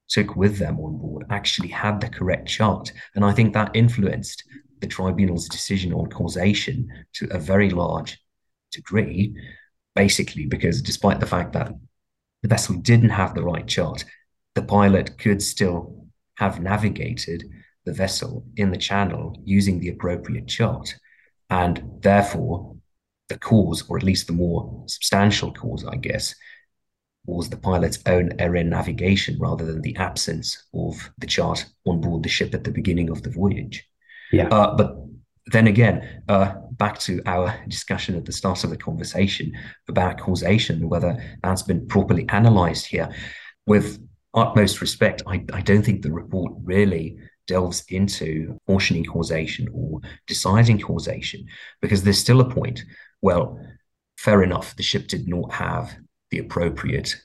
took 0.09 0.37
with 0.37 0.59
them 0.59 0.79
on 0.81 0.99
board 0.99 1.25
actually 1.31 1.69
had 1.69 2.01
the 2.01 2.09
correct 2.09 2.49
chart. 2.49 2.93
And 3.15 3.25
I 3.25 3.33
think 3.33 3.53
that 3.53 3.71
influenced 3.75 4.45
the 4.81 4.87
tribunal's 4.87 5.49
decision 5.49 5.93
on 5.93 6.09
causation 6.09 6.89
to 7.15 7.29
a 7.31 7.39
very 7.39 7.71
large 7.71 8.21
degree, 8.71 9.35
basically 9.95 10.47
because 10.47 10.83
despite 10.83 11.21
the 11.21 11.27
fact 11.27 11.53
that 11.53 11.73
the 12.43 12.49
vessel 12.49 12.77
didn't 12.77 13.11
have 13.11 13.35
the 13.35 13.43
right 13.43 13.67
chart, 13.67 14.05
the 14.55 14.63
pilot 14.63 15.19
could 15.19 15.43
still 15.43 16.07
have 16.37 16.61
navigated 16.61 17.45
the 17.85 17.93
vessel 17.93 18.45
in 18.57 18.71
the 18.71 18.77
channel 18.77 19.41
using 19.45 19.79
the 19.79 19.89
appropriate 19.89 20.49
chart. 20.49 20.95
And 21.49 21.83
therefore, 22.01 22.77
the 23.29 23.39
cause, 23.39 23.85
or 23.89 23.97
at 23.97 24.03
least 24.03 24.27
the 24.27 24.33
more 24.33 24.85
substantial 24.87 25.53
cause, 25.53 25.85
I 25.85 25.97
guess, 25.97 26.35
was 27.27 27.49
the 27.49 27.57
pilot's 27.57 27.99
own 28.07 28.33
error 28.39 28.57
in 28.57 28.71
navigation 28.71 29.39
rather 29.39 29.65
than 29.65 29.83
the 29.83 29.97
absence 29.97 30.67
of 30.75 31.11
the 31.19 31.27
chart 31.27 31.65
on 31.87 32.01
board 32.01 32.23
the 32.23 32.29
ship 32.29 32.55
at 32.55 32.65
the 32.65 32.71
beginning 32.71 33.11
of 33.11 33.23
the 33.23 33.31
voyage. 33.31 33.87
Yeah. 34.33 34.49
Uh, 34.49 34.75
but 34.77 34.97
then 35.47 35.67
again, 35.67 36.23
uh, 36.29 36.55
back 36.73 36.99
to 37.01 37.23
our 37.27 37.59
discussion 37.69 38.15
at 38.17 38.25
the 38.25 38.33
start 38.33 38.65
of 38.65 38.71
the 38.71 38.77
conversation 38.77 39.53
about 39.89 40.19
causation, 40.19 40.89
whether 40.89 41.23
that's 41.43 41.63
been 41.63 41.87
properly 41.87 42.29
analyzed 42.29 42.87
here. 42.87 43.09
With 43.67 44.01
utmost 44.35 44.81
respect, 44.81 45.23
I, 45.27 45.45
I 45.53 45.61
don't 45.61 45.85
think 45.85 46.03
the 46.03 46.13
report 46.13 46.53
really 46.63 47.19
delves 47.47 47.85
into 47.89 48.57
portioning 48.67 49.05
causation 49.05 49.69
or 49.73 50.01
deciding 50.27 50.79
causation 50.81 51.47
because 51.81 52.03
there's 52.03 52.19
still 52.19 52.41
a 52.41 52.49
point. 52.49 52.83
Well, 53.23 53.61
fair 54.17 54.43
enough, 54.43 54.77
the 54.77 54.83
ship 54.83 55.09
did 55.09 55.29
not 55.29 55.53
have 55.53 55.97
the 56.31 56.39
appropriate 56.39 57.17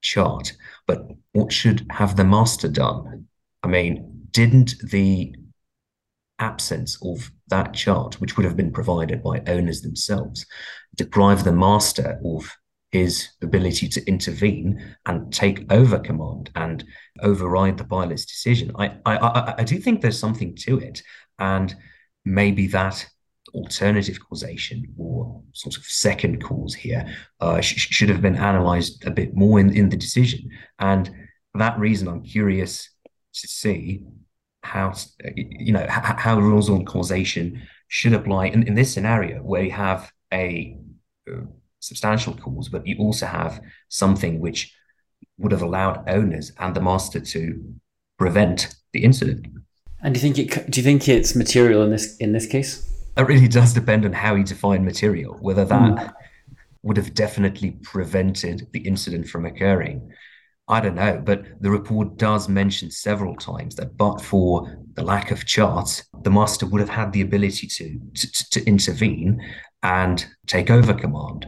chart. 0.00 0.52
But 0.86 1.08
what 1.32 1.52
should 1.52 1.86
have 1.90 2.16
the 2.16 2.24
master 2.24 2.68
done? 2.68 3.26
I 3.62 3.68
mean, 3.68 4.28
didn't 4.30 4.74
the 4.82 5.34
absence 6.38 6.98
of 7.02 7.30
that 7.48 7.74
chart, 7.74 8.20
which 8.20 8.36
would 8.36 8.44
have 8.44 8.56
been 8.56 8.72
provided 8.72 9.22
by 9.22 9.42
owners 9.46 9.82
themselves, 9.82 10.46
deprive 10.96 11.44
the 11.44 11.52
master 11.52 12.18
of 12.24 12.50
his 12.90 13.28
ability 13.42 13.88
to 13.88 14.06
intervene 14.06 14.96
and 15.06 15.32
take 15.32 15.70
over 15.72 15.98
command 15.98 16.50
and 16.54 16.84
override 17.20 17.76
the 17.76 17.84
pilot's 17.84 18.24
decision? 18.24 18.70
I, 18.78 18.96
I, 19.04 19.16
I, 19.16 19.54
I 19.58 19.64
do 19.64 19.78
think 19.78 20.00
there's 20.00 20.18
something 20.18 20.54
to 20.60 20.78
it. 20.78 21.02
And 21.38 21.74
maybe 22.24 22.66
that 22.68 23.06
alternative 23.52 24.18
causation 24.28 24.94
or 24.96 25.42
sort 25.52 25.76
of 25.76 25.84
second 25.84 26.42
cause 26.42 26.74
here 26.74 27.06
uh, 27.40 27.60
sh- 27.60 27.88
should 27.90 28.08
have 28.08 28.22
been 28.22 28.36
analyzed 28.36 29.04
a 29.06 29.10
bit 29.10 29.34
more 29.34 29.60
in, 29.60 29.76
in 29.76 29.88
the 29.88 29.96
decision. 29.96 30.48
And 30.78 31.06
for 31.52 31.58
that 31.58 31.78
reason, 31.78 32.08
I'm 32.08 32.22
curious 32.22 32.90
to 33.34 33.48
see 33.48 34.02
how 34.64 34.94
you 35.36 35.72
know 35.72 35.86
how, 35.88 36.38
rules 36.40 36.70
on 36.70 36.84
causation 36.84 37.62
should 37.88 38.14
apply 38.14 38.46
in, 38.46 38.66
in 38.66 38.74
this 38.74 38.92
scenario 38.92 39.40
where 39.42 39.62
you 39.62 39.70
have 39.70 40.10
a 40.32 40.76
uh, 41.30 41.42
substantial 41.80 42.34
cause, 42.34 42.68
but 42.68 42.86
you 42.86 42.96
also 42.98 43.26
have 43.26 43.60
something 43.88 44.40
which 44.40 44.74
would 45.38 45.52
have 45.52 45.62
allowed 45.62 46.08
owners 46.08 46.52
and 46.58 46.74
the 46.74 46.80
master 46.80 47.20
to 47.20 47.62
prevent 48.18 48.74
the 48.92 49.04
incident. 49.04 49.46
And 50.02 50.14
do 50.14 50.20
you 50.20 50.32
think 50.32 50.38
it? 50.38 50.70
Do 50.70 50.80
you 50.80 50.84
think 50.84 51.08
it's 51.08 51.34
material 51.34 51.82
in 51.82 51.90
this 51.90 52.16
in 52.16 52.32
this 52.32 52.46
case? 52.46 52.90
It 53.16 53.22
really 53.22 53.48
does 53.48 53.72
depend 53.72 54.04
on 54.04 54.12
how 54.12 54.34
you 54.34 54.44
define 54.44 54.84
material, 54.84 55.36
whether 55.40 55.64
that 55.64 55.96
mm. 55.96 56.12
would 56.82 56.96
have 56.96 57.14
definitely 57.14 57.72
prevented 57.82 58.66
the 58.72 58.80
incident 58.80 59.28
from 59.28 59.46
occurring. 59.46 60.12
I 60.66 60.80
don't 60.80 60.94
know, 60.94 61.20
but 61.22 61.44
the 61.60 61.70
report 61.70 62.16
does 62.16 62.48
mention 62.48 62.90
several 62.90 63.36
times 63.36 63.74
that, 63.76 63.96
but 63.96 64.20
for 64.20 64.78
the 64.94 65.02
lack 65.02 65.30
of 65.30 65.44
charts, 65.44 66.04
the 66.22 66.30
master 66.30 66.66
would 66.66 66.80
have 66.80 66.88
had 66.88 67.12
the 67.12 67.20
ability 67.20 67.66
to, 67.66 68.00
to, 68.14 68.50
to 68.50 68.66
intervene 68.66 69.42
and 69.82 70.26
take 70.46 70.70
over 70.70 70.94
command 70.94 71.46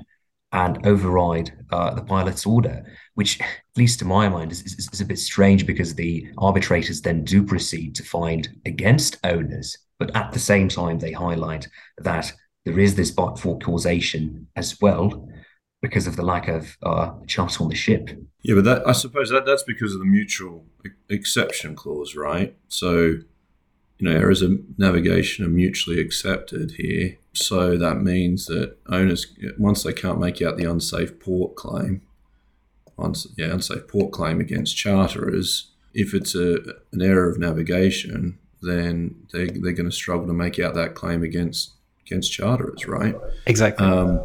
and 0.52 0.86
override 0.86 1.50
uh, 1.70 1.94
the 1.94 2.04
pilot's 2.04 2.44
order, 2.44 2.84
which, 3.14 3.40
at 3.40 3.48
least 3.76 3.98
to 4.00 4.04
my 4.04 4.28
mind, 4.28 4.52
is, 4.52 4.60
is, 4.62 4.88
is 4.92 5.00
a 5.00 5.04
bit 5.04 5.18
strange 5.18 5.66
because 5.66 5.94
the 5.94 6.26
arbitrators 6.36 7.00
then 7.00 7.24
do 7.24 7.42
proceed 7.42 7.94
to 7.94 8.02
find 8.02 8.48
against 8.66 9.18
owners 9.24 9.78
but 9.98 10.14
at 10.14 10.32
the 10.32 10.38
same 10.38 10.68
time, 10.68 10.98
they 10.98 11.12
highlight 11.12 11.68
that 11.98 12.32
there 12.64 12.78
is 12.78 12.94
this 12.94 13.10
but 13.10 13.38
for 13.38 13.58
causation 13.58 14.48
as 14.56 14.80
well 14.80 15.28
because 15.82 16.06
of 16.06 16.16
the 16.16 16.24
lack 16.24 16.48
of 16.48 16.76
uh, 16.82 17.12
chart 17.26 17.60
on 17.60 17.68
the 17.68 17.74
ship. 17.74 18.10
Yeah, 18.42 18.54
but 18.54 18.64
that 18.64 18.88
I 18.88 18.92
suppose 18.92 19.30
that 19.30 19.46
that's 19.46 19.62
because 19.62 19.92
of 19.92 19.98
the 19.98 20.06
mutual 20.06 20.64
exception 21.08 21.74
clause, 21.74 22.14
right? 22.14 22.56
So, 22.68 23.18
you 23.98 24.08
know, 24.08 24.12
errors 24.12 24.42
of 24.42 24.52
navigation 24.78 25.44
are 25.44 25.48
mutually 25.48 26.00
accepted 26.00 26.72
here. 26.72 27.18
So 27.32 27.76
that 27.76 27.96
means 28.02 28.46
that 28.46 28.76
owners, 28.88 29.26
once 29.58 29.82
they 29.82 29.92
can't 29.92 30.20
make 30.20 30.40
out 30.40 30.56
the 30.56 30.64
unsafe 30.64 31.18
port 31.20 31.56
claim, 31.56 32.02
once, 32.96 33.26
yeah, 33.36 33.52
unsafe 33.52 33.88
port 33.88 34.12
claim 34.12 34.40
against 34.40 34.76
charterers, 34.76 35.70
if 35.92 36.14
it's 36.14 36.34
a, 36.34 36.58
an 36.92 37.02
error 37.02 37.28
of 37.28 37.38
navigation, 37.38 38.38
then 38.62 39.14
they, 39.32 39.46
they're 39.46 39.72
going 39.72 39.90
to 39.90 39.92
struggle 39.92 40.26
to 40.26 40.32
make 40.32 40.58
out 40.58 40.74
that 40.74 40.94
claim 40.94 41.22
against 41.22 41.72
against 42.06 42.32
charterers, 42.32 42.86
right? 42.86 43.16
Exactly. 43.46 43.84
Um, 43.84 44.22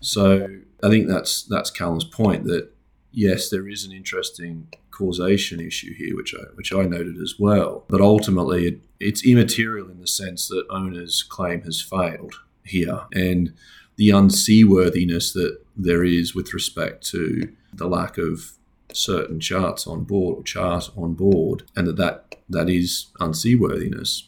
so 0.00 0.46
I 0.82 0.88
think 0.88 1.08
that's 1.08 1.42
that's 1.42 1.70
Calum's 1.70 2.04
point 2.04 2.44
that 2.44 2.70
yes, 3.12 3.48
there 3.50 3.68
is 3.68 3.84
an 3.84 3.92
interesting 3.92 4.68
causation 4.90 5.60
issue 5.60 5.94
here, 5.94 6.16
which 6.16 6.34
I 6.34 6.44
which 6.54 6.72
I 6.72 6.82
noted 6.82 7.18
as 7.18 7.36
well. 7.38 7.84
But 7.88 8.00
ultimately, 8.00 8.66
it, 8.66 8.80
it's 8.98 9.24
immaterial 9.26 9.90
in 9.90 10.00
the 10.00 10.06
sense 10.06 10.48
that 10.48 10.66
owner's 10.70 11.22
claim 11.22 11.62
has 11.62 11.80
failed 11.80 12.34
here, 12.64 13.02
and 13.12 13.54
the 13.96 14.10
unseaworthiness 14.10 15.32
that 15.34 15.58
there 15.76 16.04
is 16.04 16.34
with 16.34 16.54
respect 16.54 17.06
to 17.08 17.52
the 17.72 17.86
lack 17.86 18.18
of 18.18 18.52
certain 18.92 19.40
charts 19.40 19.86
on 19.86 20.04
board 20.04 20.38
or 20.38 20.42
chart 20.42 20.90
on 20.96 21.14
board, 21.14 21.64
and 21.76 21.86
that 21.86 21.96
that, 21.96 22.36
that 22.48 22.68
is 22.68 23.06
unseaworthiness, 23.20 24.24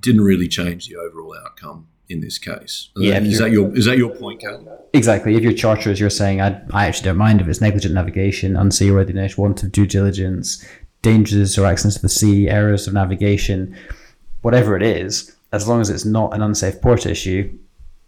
didn't 0.00 0.22
really 0.22 0.48
change 0.48 0.88
the 0.88 0.96
overall 0.96 1.34
outcome 1.44 1.88
in 2.08 2.20
this 2.20 2.38
case. 2.38 2.90
Uh, 2.96 3.00
yeah, 3.00 3.20
is 3.20 3.38
that 3.38 3.50
your 3.50 3.74
is 3.76 3.86
that 3.86 3.98
your 3.98 4.14
point, 4.14 4.40
Calum? 4.40 4.68
Exactly. 4.92 5.34
If 5.34 5.42
your 5.42 5.52
charterers, 5.52 5.98
you're 5.98 6.10
saying 6.10 6.40
I, 6.40 6.60
I 6.72 6.86
actually 6.86 7.06
don't 7.06 7.16
mind 7.16 7.40
if 7.40 7.48
it's 7.48 7.60
negligent 7.60 7.94
navigation, 7.94 8.54
unseaworthiness, 8.54 9.38
want 9.38 9.62
of 9.62 9.72
due 9.72 9.86
diligence, 9.86 10.66
dangers 11.00 11.58
or 11.58 11.66
accidents 11.66 11.96
to 11.96 12.02
the 12.02 12.08
sea, 12.08 12.48
errors 12.48 12.86
of 12.86 12.94
navigation, 12.94 13.76
whatever 14.42 14.76
it 14.76 14.82
is, 14.82 15.34
as 15.52 15.66
long 15.68 15.80
as 15.80 15.90
it's 15.90 16.04
not 16.04 16.34
an 16.34 16.42
unsafe 16.42 16.80
port 16.80 17.06
issue, 17.06 17.56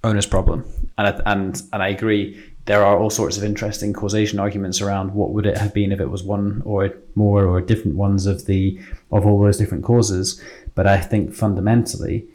owner's 0.03 0.27
problem. 0.27 0.65
And 0.99 1.09
I, 1.09 1.33
and 1.33 1.63
and 1.73 1.83
I 1.83 1.89
agree 1.89 2.43
there 2.67 2.83
are 2.83 2.99
all 2.99 3.11
sorts 3.11 3.37
of 3.37 3.45
interesting 3.45 3.93
causation 3.93 4.39
arguments 4.39 4.81
around 4.81 5.13
what 5.13 5.33
would 5.33 5.45
it 5.45 5.59
have 5.59 5.75
been 5.75 5.93
if 5.93 6.01
it 6.01 6.11
was 6.11 6.23
one 6.23 6.63
or 6.65 6.91
more 7.15 7.45
or 7.45 7.61
different 7.61 7.97
ones 7.97 8.27
of 8.27 8.47
the 8.47 8.81
of 9.11 9.27
all 9.27 9.41
those 9.43 9.59
different 9.59 9.85
causes. 9.85 10.43
But 10.75 10.87
I 10.87 10.99
think 10.99 11.35
fundamentally, 11.35 12.27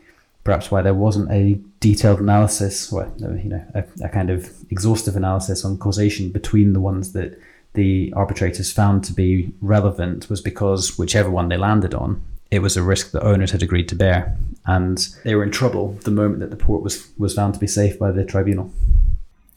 perhaps 0.44 0.72
why 0.72 0.82
there 0.82 0.94
wasn't 0.94 1.32
a 1.32 1.60
detailed 1.80 2.20
analysis, 2.20 2.92
or 2.92 3.12
you 3.18 3.50
know, 3.50 3.66
a, 3.74 3.84
a 4.04 4.10
kind 4.10 4.30
of 4.30 4.50
exhaustive 4.70 5.16
analysis 5.16 5.66
on 5.66 5.78
causation 5.78 6.30
between 6.30 6.74
the 6.74 6.80
ones 6.80 7.14
that 7.14 7.40
the 7.74 8.12
arbitrators 8.16 8.72
found 8.72 9.04
to 9.04 9.14
be 9.14 9.52
relevant 9.62 10.30
was 10.30 10.42
because 10.42 10.98
whichever 10.98 11.30
one 11.30 11.50
they 11.50 11.58
landed 11.58 11.94
on, 11.94 12.22
it 12.52 12.60
was 12.60 12.76
a 12.76 12.82
risk 12.84 13.12
that 13.12 13.24
owners 13.24 13.52
had 13.52 13.62
agreed 13.62 13.88
to 13.90 13.96
bear, 13.96 14.36
and 14.66 15.10
they 15.24 15.36
were 15.36 15.44
in 15.44 15.52
trouble 15.52 15.94
the 16.04 16.12
moment 16.12 16.40
that 16.40 16.50
the 16.50 16.56
port 16.56 16.82
was 16.84 17.10
was 17.18 17.34
found 17.34 17.54
to 17.54 17.60
be 17.60 17.68
safe 17.68 18.00
by 18.00 18.12
the 18.12 18.26
tribunal. 18.26 18.72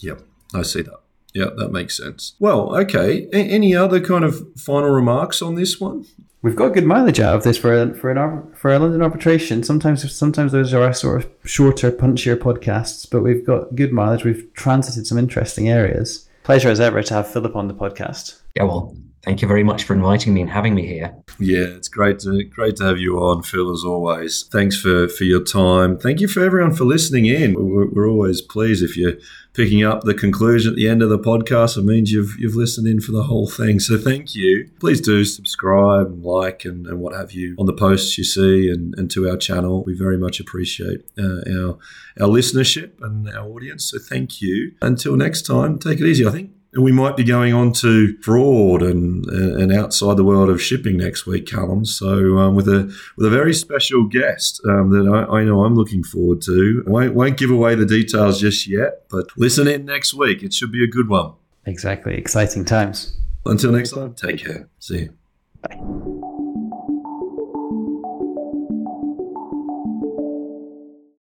Yep, 0.01 0.21
I 0.55 0.63
see 0.63 0.83
that. 0.83 1.01
Yeah, 1.33 1.47
that 1.57 1.73
makes 1.73 1.97
sense. 1.97 2.35
Well, 2.39 2.77
okay. 2.77 3.27
A- 3.33 3.37
any 3.37 3.75
other 3.75 4.01
kind 4.01 4.25
of 4.25 4.47
final 4.59 4.91
remarks 4.91 5.41
on 5.41 5.55
this 5.55 5.81
one? 5.81 6.05
We've 6.43 6.57
got 6.57 6.75
good 6.75 6.87
mileage 6.87 7.21
out 7.21 7.37
of 7.37 7.45
this 7.45 7.57
for 7.57 7.73
a, 7.73 7.95
for 7.95 8.11
an 8.11 8.53
for 8.53 8.73
a 8.73 8.79
London 8.81 9.01
arbitration. 9.01 9.63
Sometimes 9.63 10.13
sometimes 10.13 10.51
those 10.51 10.75
are 10.75 10.83
our 10.83 10.93
sort 10.93 11.25
of 11.25 11.31
shorter, 11.45 11.93
punchier 11.93 12.37
podcasts, 12.37 13.09
but 13.09 13.23
we've 13.23 13.47
got 13.47 13.77
good 13.77 13.93
mileage. 13.93 14.25
We've 14.25 14.53
transited 14.55 15.07
some 15.07 15.19
interesting 15.19 15.69
areas. 15.69 16.29
Pleasure 16.43 16.69
as 16.69 16.81
ever 16.81 17.01
to 17.01 17.15
have 17.15 17.33
Philip 17.33 17.55
on 17.55 17.69
the 17.69 17.75
podcast. 17.75 18.41
Yeah, 18.57 18.65
well, 18.65 18.97
thank 19.23 19.43
you 19.43 19.49
very 19.49 19.65
much 19.65 19.85
for 19.85 19.95
inviting 19.95 20.35
me 20.35 20.41
and 20.41 20.51
having 20.51 20.75
me 20.75 20.87
here. 20.87 21.15
Yeah, 21.39 21.67
it's 21.77 21.89
great 21.89 22.19
to 22.21 22.45
great 22.45 22.77
to 22.77 22.85
have 22.85 22.99
you 22.99 23.19
on, 23.19 23.43
Phil. 23.43 23.73
As 23.73 23.85
always, 23.85 24.45
thanks 24.53 24.77
for 24.77 25.09
for 25.09 25.25
your 25.25 25.43
time. 25.43 25.99
Thank 25.99 26.21
you 26.21 26.29
for 26.29 26.45
everyone 26.45 26.75
for 26.75 26.85
listening 26.85 27.27
in. 27.27 27.55
We're, 27.55 27.89
we're 27.89 28.09
always 28.09 28.41
pleased 28.41 28.83
if 28.83 28.97
you're 28.97 29.15
picking 29.55 29.85
up 29.85 30.03
the 30.03 30.15
conclusion 30.15 30.73
at 30.73 30.77
the 30.77 30.89
end 30.89 31.03
of 31.03 31.11
the 31.11 31.19
podcast. 31.19 31.77
It 31.77 31.85
means 31.85 32.11
you've 32.11 32.35
you've 32.39 32.57
listened 32.57 32.87
in 32.87 33.01
for 33.01 33.13
the 33.13 33.25
whole 33.25 33.49
thing. 33.49 33.81
So 33.81 33.99
thank 33.99 34.35
you. 34.35 34.71
Please 34.81 35.01
do 35.01 35.25
subscribe 35.25 36.07
and 36.07 36.25
like 36.25 36.65
and, 36.65 36.87
and 36.87 37.01
what 37.01 37.15
have 37.15 37.33
you 37.33 37.55
on 37.59 37.67
the 37.67 37.73
posts 37.73 38.19
you 38.19 38.25
see 38.25 38.71
and, 38.71 38.95
and 38.97 39.11
to 39.13 39.29
our 39.29 39.37
channel. 39.37 39.85
We 39.85 39.97
very 39.97 40.19
much 40.19 40.41
appreciate 40.41 41.05
uh, 41.19 41.41
our 41.51 41.79
our 42.21 42.29
listenership 42.29 43.01
and 43.01 43.29
our 43.29 43.49
audience. 43.49 43.91
So 43.91 43.99
thank 43.99 44.43
you. 44.43 44.75
Until 44.83 45.17
next 45.17 45.43
time, 45.43 45.79
take 45.79 46.01
it 46.01 46.07
easy. 46.07 46.27
I 46.27 46.31
think 46.31 46.51
we 46.75 46.91
might 46.91 47.17
be 47.17 47.25
going 47.25 47.53
on 47.53 47.73
to 47.73 48.17
fraud 48.23 48.83
and 48.83 49.27
and 49.27 49.73
outside 49.73 50.17
the 50.17 50.25
world 50.25 50.49
of 50.49 50.63
shipping 50.63 50.97
next 50.97 51.27
week, 51.27 51.47
Calum. 51.47 51.85
So 51.85 52.39
um, 52.39 52.55
with 52.55 52.69
a 52.69 52.95
with 53.17 53.27
a 53.27 53.31
very 53.31 53.53
special 53.53 54.07
guest 54.07 54.61
um, 54.67 54.91
that 54.91 55.07
I, 55.07 55.41
I, 55.41 55.45
know 55.45 55.65
I'm 55.65 55.75
looking 55.75 56.03
forward 56.03 56.41
to. 56.43 56.83
I 56.87 56.91
won't, 56.91 57.15
won't 57.15 57.37
give 57.37 57.51
away 57.51 57.75
the 57.75 57.87
details 57.87 58.41
just 58.41 58.67
yet, 58.67 59.05
but 59.11 59.27
listen 59.37 59.69
in 59.69 59.85
next 59.85 60.15
week. 60.15 60.43
It 60.43 60.55
should 60.55 60.73
be 60.73 60.83
a 60.83 60.89
good 60.89 61.09
one. 61.09 61.35
Exactly, 61.67 62.15
exciting 62.17 62.65
times. 62.65 63.19
Until 63.45 63.73
next 63.73 63.91
time, 63.91 64.15
take 64.15 64.39
care. 64.39 64.69
See 64.79 65.01
you. 65.01 65.15
Bye. 65.63 66.19